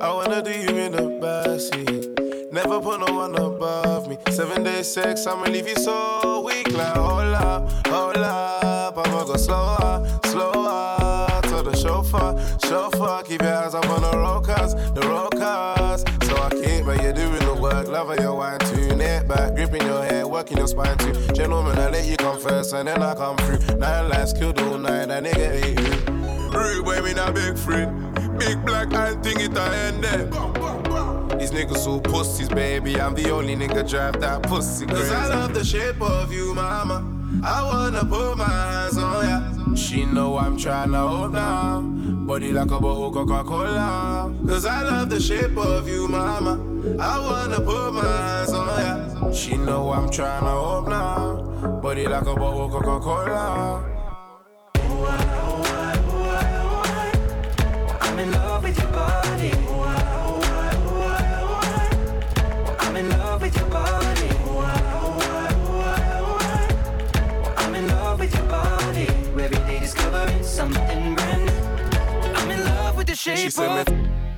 I 0.00 0.14
wanna 0.14 0.40
do 0.42 0.50
you 0.50 0.74
in 0.78 0.92
the 0.92 1.10
backseat. 1.20 2.50
Never 2.50 2.80
put 2.80 3.06
no 3.06 3.14
one 3.14 3.34
above 3.34 4.08
me. 4.08 4.16
Seven 4.30 4.64
days 4.64 4.90
sex, 4.90 5.26
I'ma 5.26 5.44
leave 5.44 5.68
you 5.68 5.76
so 5.76 6.42
weak. 6.46 6.72
Like 6.72 6.96
hold 6.96 7.34
up, 7.34 7.86
hold 7.88 8.16
up, 8.16 8.96
I'ma 8.96 9.24
go 9.24 9.36
slower, 9.36 10.20
slower. 10.24 11.35
Chauffeur, 11.86 12.58
chauffeur, 12.64 13.22
keep 13.22 13.42
your 13.42 13.54
eyes 13.54 13.72
up 13.72 13.88
on 13.88 14.02
the 14.02 14.10
road 14.16 14.44
cars, 14.44 14.74
the 14.74 15.02
road 15.02 15.30
cars. 15.38 16.02
So 16.26 16.36
I 16.36 16.50
keep, 16.50 16.84
but 16.84 17.00
you're 17.00 17.12
doing 17.12 17.38
the 17.38 17.54
work. 17.54 17.86
Love 17.86 18.18
your 18.18 18.34
wine 18.34 18.58
too. 18.58 18.96
Neck 18.96 19.28
back, 19.28 19.54
gripping 19.54 19.82
your 19.82 20.02
head, 20.02 20.26
working 20.26 20.58
your 20.58 20.66
spine 20.66 20.98
too. 20.98 21.12
Gentlemen, 21.32 21.78
I 21.78 21.90
let 21.90 22.04
you 22.04 22.16
come 22.16 22.40
first 22.40 22.74
and 22.74 22.88
then 22.88 23.00
I 23.00 23.14
come 23.14 23.36
through. 23.36 23.76
Nine 23.76 24.08
lives 24.08 24.32
killed 24.32 24.58
all 24.62 24.78
night, 24.78 25.06
that 25.06 25.22
nigga 25.22 25.62
hate 25.62 25.78
you. 25.78 26.58
Real 26.58 26.82
boy, 26.82 27.00
me 27.02 27.14
not 27.14 27.34
big 27.34 27.56
friend. 27.56 28.36
Big 28.36 28.64
black 28.66 28.92
eye 28.92 29.14
thing 29.22 29.38
it 29.38 29.56
I 29.56 29.76
end 29.86 30.02
there. 30.02 30.26
These 31.38 31.52
niggas 31.52 31.78
so 31.78 32.00
pussies, 32.00 32.48
baby. 32.48 33.00
I'm 33.00 33.14
the 33.14 33.30
only 33.30 33.54
nigga 33.54 33.88
drive 33.88 34.20
that 34.20 34.42
pussy. 34.42 34.86
Cause 34.86 35.12
I 35.12 35.28
love 35.28 35.54
the 35.54 35.64
shape 35.64 36.02
of 36.02 36.32
you, 36.32 36.52
mama. 36.52 37.04
I 37.44 37.62
wanna 37.62 38.04
put 38.04 38.36
my 38.36 38.44
hands 38.44 38.98
on 38.98 39.24
ya. 39.24 39.45
She 39.76 40.06
know 40.06 40.38
I'm 40.38 40.56
tryna 40.56 41.06
hold 41.06 41.32
now. 41.34 41.82
Body 42.26 42.50
like 42.50 42.70
a 42.70 42.80
bottle 42.80 43.12
Coca-Cola. 43.12 44.34
Cause 44.48 44.64
I 44.64 44.82
love 44.82 45.10
the 45.10 45.20
shape 45.20 45.56
of 45.56 45.86
you, 45.86 46.08
mama. 46.08 46.58
I 46.98 47.18
wanna 47.20 47.60
put 47.60 47.92
my 47.92 48.02
hands 48.02 48.52
on 48.52 49.22
ya. 49.22 49.30
She 49.32 49.56
know 49.58 49.92
I'm 49.92 50.08
tryna 50.08 50.50
hold 50.50 50.88
now. 50.88 51.80
Body 51.82 52.08
like 52.08 52.26
a 52.26 52.34
bottle 52.34 52.70
Coca-Cola. 52.70 53.84
I'm 58.00 58.18
in 58.18 58.32
love 58.32 58.62
with 58.62 58.78
your 58.78 58.92
body. 58.92 59.95
With 73.24 73.54
the 73.54 73.80
of. 73.80 73.88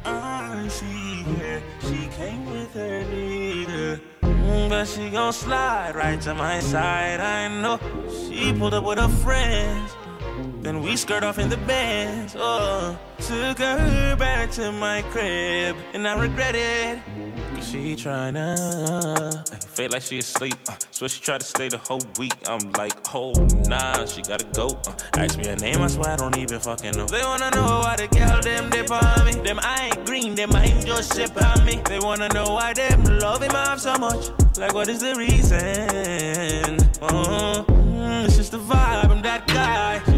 I 0.05 0.69
see 0.69 1.23
her, 1.23 1.63
she 1.81 2.07
came 2.17 2.47
with 2.51 2.73
her 2.75 3.03
nigga. 3.05 4.01
Mm, 4.23 4.69
But 4.69 4.85
she 4.87 5.11
gon' 5.11 5.33
slide 5.33 5.95
right 5.97 6.21
to 6.23 6.35
my 6.35 6.61
side. 6.61 7.21
I 7.21 7.49
know 7.49 7.79
she 8.09 8.53
pulled 8.53 8.75
up 8.75 8.85
with 8.85 8.99
her 8.99 9.09
friends. 9.09 9.91
Then 10.63 10.83
we 10.83 10.97
skirt 10.97 11.25
off 11.25 11.39
in 11.39 11.49
the 11.49 11.57
bands. 11.57 12.35
Oh, 12.39 12.99
took 13.19 13.59
her 13.59 14.17
back 14.17 14.51
to 14.53 14.73
my 14.73 15.03
crib, 15.11 15.77
and 15.95 16.07
I 16.07 16.19
regret 16.19 16.55
it. 16.55 17.01
Cause 17.55 17.71
she 17.71 17.95
tryna 17.97 18.57
feel 19.79 19.91
like 19.91 20.03
she 20.03 20.19
asleep. 20.19 20.55
Uh, 20.69 20.75
so 20.91 21.07
she 21.09 21.21
tried 21.21 21.41
to 21.41 21.47
stay 21.47 21.69
the 21.69 21.79
whole 21.79 22.03
week. 22.19 22.35
I'm 22.47 22.71
like, 22.73 22.95
oh 23.15 23.33
nah, 23.67 24.05
she 24.07 24.23
gotta 24.23 24.45
go. 24.53 24.69
Uh, 24.87 24.93
ask 25.17 25.39
me 25.39 25.47
her 25.47 25.57
name, 25.57 25.81
I 25.81 25.87
swear 25.87 26.11
I 26.11 26.17
don't 26.17 26.37
even 26.37 26.59
fucking 26.59 26.93
know. 26.93 27.07
They 27.07 27.23
wanna 27.23 27.51
know 27.51 27.81
why 27.85 27.97
the 27.97 28.09
girl 28.09 28.41
them 28.41 28.71
dip 28.71 28.91
on 28.91 29.25
me. 29.27 29.33
Them 29.33 29.61
I 29.63 29.87
ain't 29.87 30.07
green, 30.07 30.35
them 30.35 30.55
I 30.55 30.65
ain't 30.65 30.87
just 30.87 31.17
ship 31.17 31.31
on 31.43 31.65
me. 31.65 31.81
They 31.87 32.01
wanna 32.01 32.29
know 32.31 32.55
why 32.55 32.75
them 32.75 33.05
love 33.05 33.43
him 33.43 33.53
off 33.55 33.81
so 33.81 33.97
much. 33.97 34.31
Like 34.59 34.75
what 34.75 34.89
is 34.89 35.01
the 35.01 35.15
reason? 35.15 36.79
Oh, 37.01 37.65
mm, 37.69 38.25
it's 38.25 38.37
just 38.37 38.51
the 38.51 38.59
vibe. 38.59 39.11
I'm 39.11 39.23
that 39.23 39.47
guy. 39.47 40.18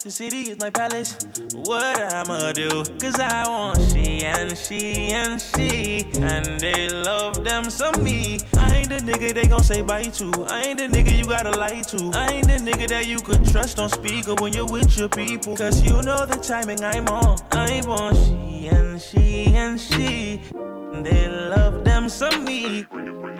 The 0.00 0.12
city 0.12 0.50
is 0.50 0.60
my 0.60 0.70
palace. 0.70 1.18
What 1.54 1.98
I'ma 2.14 2.52
do? 2.52 2.84
Cause 3.00 3.18
I 3.18 3.48
want 3.48 3.80
she 3.90 4.24
and 4.24 4.56
she 4.56 5.10
and 5.10 5.40
she. 5.40 6.06
And 6.20 6.60
they 6.60 6.88
love 6.88 7.42
them 7.42 7.68
some 7.68 8.04
me. 8.04 8.38
I 8.56 8.76
ain't 8.76 8.90
the 8.90 8.98
nigga 8.98 9.34
they 9.34 9.48
gon' 9.48 9.64
say 9.64 9.82
bye 9.82 10.04
to. 10.04 10.46
I 10.48 10.62
ain't 10.62 10.78
the 10.78 10.86
nigga 10.86 11.18
you 11.18 11.24
gotta 11.24 11.50
lie 11.50 11.82
to. 11.82 12.12
I 12.14 12.28
ain't 12.34 12.46
the 12.46 12.58
nigga 12.70 12.86
that 12.90 13.08
you 13.08 13.18
could 13.18 13.44
trust 13.50 13.80
on 13.80 13.88
speaker 13.88 14.36
when 14.36 14.52
you're 14.52 14.70
with 14.70 14.96
your 14.96 15.08
people. 15.08 15.56
Cause 15.56 15.82
you 15.82 16.00
know 16.02 16.24
the 16.24 16.36
timing 16.36 16.84
I'm 16.84 17.08
on. 17.08 17.36
I 17.50 17.82
want 17.84 18.16
she 18.18 18.68
and 18.68 19.02
she 19.02 19.46
and 19.46 19.80
she. 19.80 20.40
They 21.02 21.28
love 21.28 21.82
them 21.82 22.08
some 22.08 22.44
me. 22.44 22.86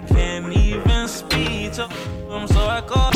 Can't 0.09 0.53
even 0.53 1.07
speak 1.07 1.75
to 1.75 1.87
them, 2.29 2.49
so 2.49 2.67
I 2.67 2.81
call. 2.81 3.13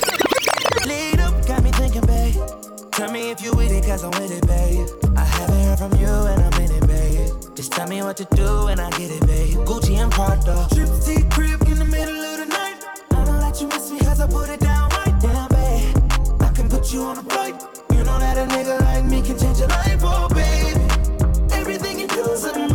Lead 0.86 1.18
up, 1.18 1.44
got 1.44 1.64
me 1.64 1.72
thinking, 1.72 2.06
babe. 2.06 2.61
Tell 3.02 3.10
me 3.10 3.32
if 3.32 3.42
you 3.42 3.52
with 3.56 3.72
it, 3.72 3.84
cause 3.84 4.04
I'm 4.04 4.12
with 4.12 4.30
it, 4.30 4.46
babe. 4.46 4.86
I 5.16 5.24
haven't 5.24 5.64
heard 5.64 5.76
from 5.76 5.92
you 5.98 6.06
and 6.06 6.40
I'm 6.40 6.62
in 6.62 6.70
it, 6.70 6.86
babe. 6.86 7.34
Just 7.52 7.72
tell 7.72 7.88
me 7.88 8.00
what 8.00 8.16
to 8.18 8.24
do 8.36 8.68
and 8.68 8.80
I 8.80 8.90
get 8.90 9.10
it, 9.10 9.26
babe. 9.26 9.56
Gucci 9.66 9.96
and 9.96 10.12
Prada. 10.12 10.68
Trip 10.72 10.86
to 10.86 11.28
crib 11.34 11.62
in 11.62 11.80
the 11.80 11.84
middle 11.84 12.14
of 12.14 12.38
the 12.38 12.46
night. 12.46 12.78
I 13.10 13.24
know 13.24 13.40
that 13.40 13.60
you 13.60 13.66
miss 13.66 13.90
me 13.90 13.98
cause 13.98 14.20
I 14.20 14.28
put 14.28 14.50
it 14.50 14.60
down 14.60 14.88
right 14.90 15.20
down, 15.20 15.48
babe. 15.48 16.42
I 16.42 16.52
can 16.54 16.68
put 16.68 16.92
you 16.92 17.02
on 17.02 17.18
a 17.18 17.24
flight. 17.24 17.60
You 17.90 18.04
know 18.04 18.20
that 18.20 18.38
a 18.38 18.46
nigga 18.54 18.80
like 18.82 19.04
me 19.06 19.20
can 19.20 19.36
change 19.36 19.58
your 19.58 19.66
life, 19.66 19.98
oh, 20.04 20.28
baby. 20.28 21.56
Everything 21.56 21.98
you 21.98 22.06
do 22.06 22.30
is 22.30 22.44
amazing. 22.44 22.71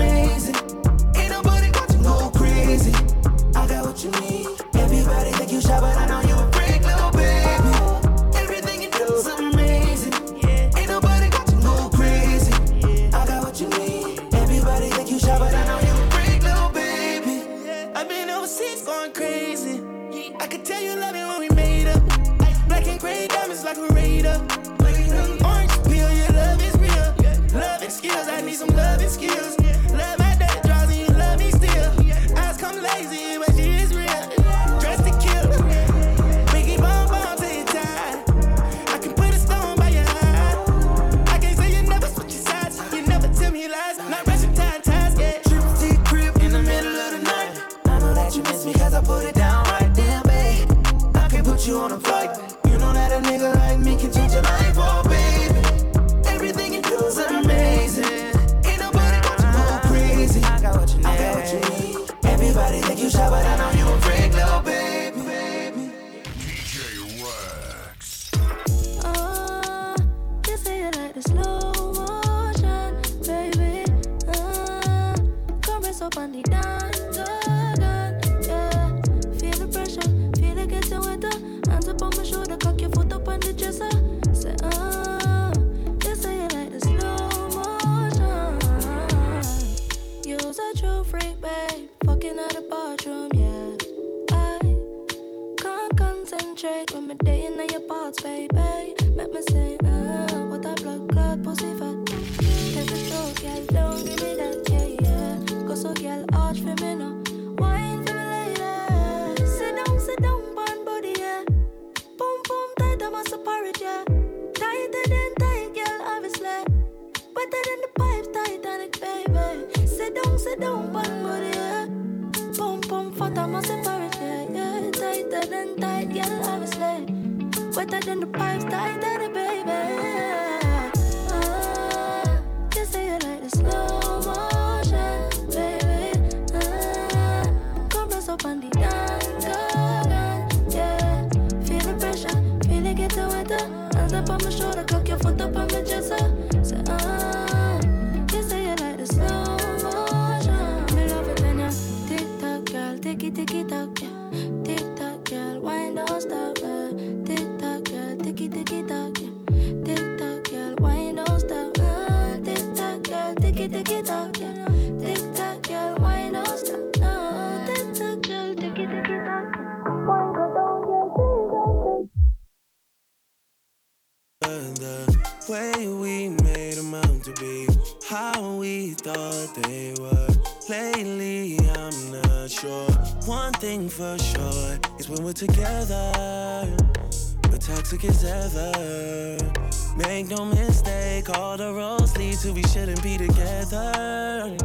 shouldn't 192.78 193.02
be 193.02 193.18
together. 193.18 194.56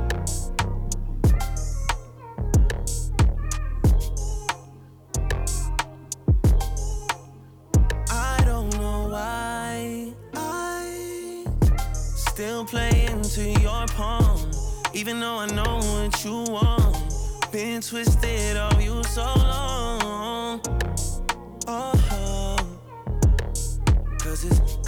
I 8.10 8.42
don't 8.44 8.70
know 8.78 9.08
why 9.08 10.12
I 10.34 11.46
still 11.86 12.66
play 12.66 13.06
into 13.06 13.48
your 13.62 13.86
palm, 13.86 14.50
even 14.92 15.18
though 15.18 15.38
I 15.38 15.46
know 15.46 15.78
what 15.78 16.22
you 16.22 16.44
want. 16.52 17.50
Been 17.50 17.80
twisted 17.80 18.58
all 18.58 18.78
you 18.78 19.02
so 19.04 19.24
long. 19.36 20.81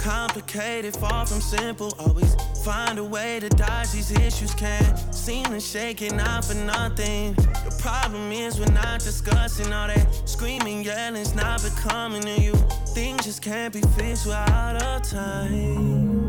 complicated, 0.05 0.95
far 0.95 1.25
from 1.25 1.41
simple. 1.41 1.91
Always 1.97 2.35
find 2.63 2.99
a 2.99 3.03
way 3.03 3.39
to 3.39 3.49
dodge 3.49 3.91
these 3.91 4.11
issues. 4.11 4.53
Can't 4.53 4.97
seem 5.13 5.45
to 5.45 5.59
shake 5.59 6.03
it, 6.03 6.13
not 6.13 6.45
for 6.45 6.53
nothing. 6.53 7.33
The 7.33 7.75
problem 7.81 8.31
is 8.31 8.59
we're 8.59 8.67
not 8.67 8.99
discussing 8.99 9.73
all 9.73 9.87
that 9.87 10.07
screaming, 10.29 10.83
yelling's 10.83 11.33
not 11.33 11.63
becoming 11.63 12.21
to 12.21 12.39
you. 12.39 12.53
Things 12.93 13.25
just 13.25 13.41
can't 13.41 13.73
be 13.73 13.81
fixed 13.97 14.27
without 14.27 14.75
a 14.75 15.01
time. 15.09 16.24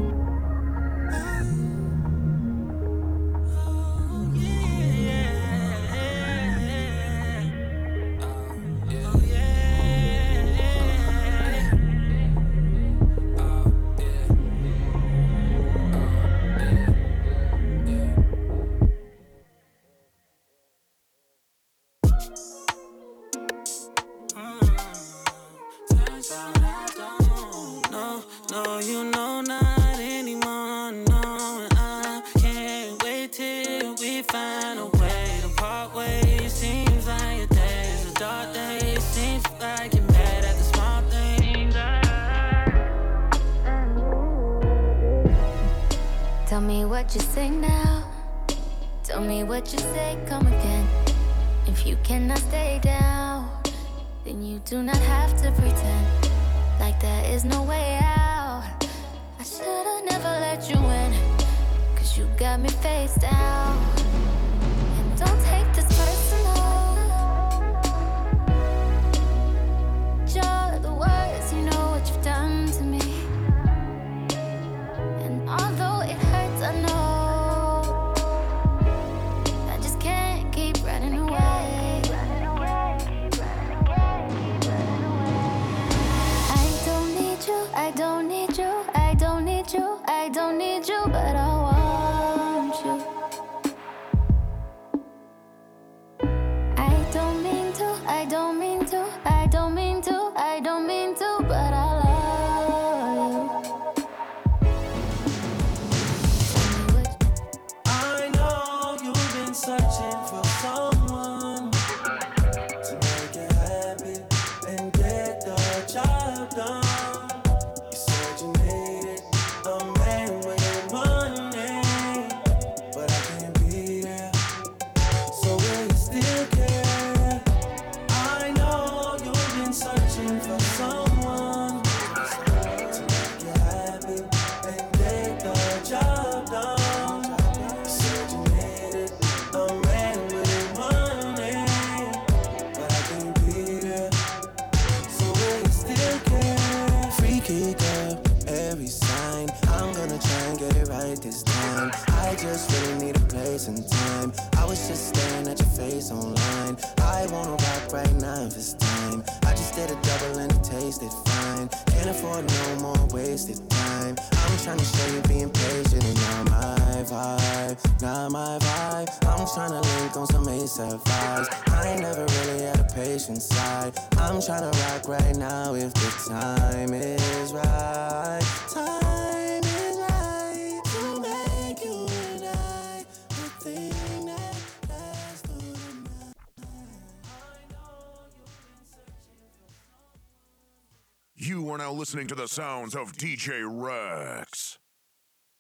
listening 192.07 192.29
to 192.29 192.37
the 192.37 192.47
sounds 192.47 192.95
of 192.95 193.13
DJ 193.15 193.65
Red. 193.69 194.46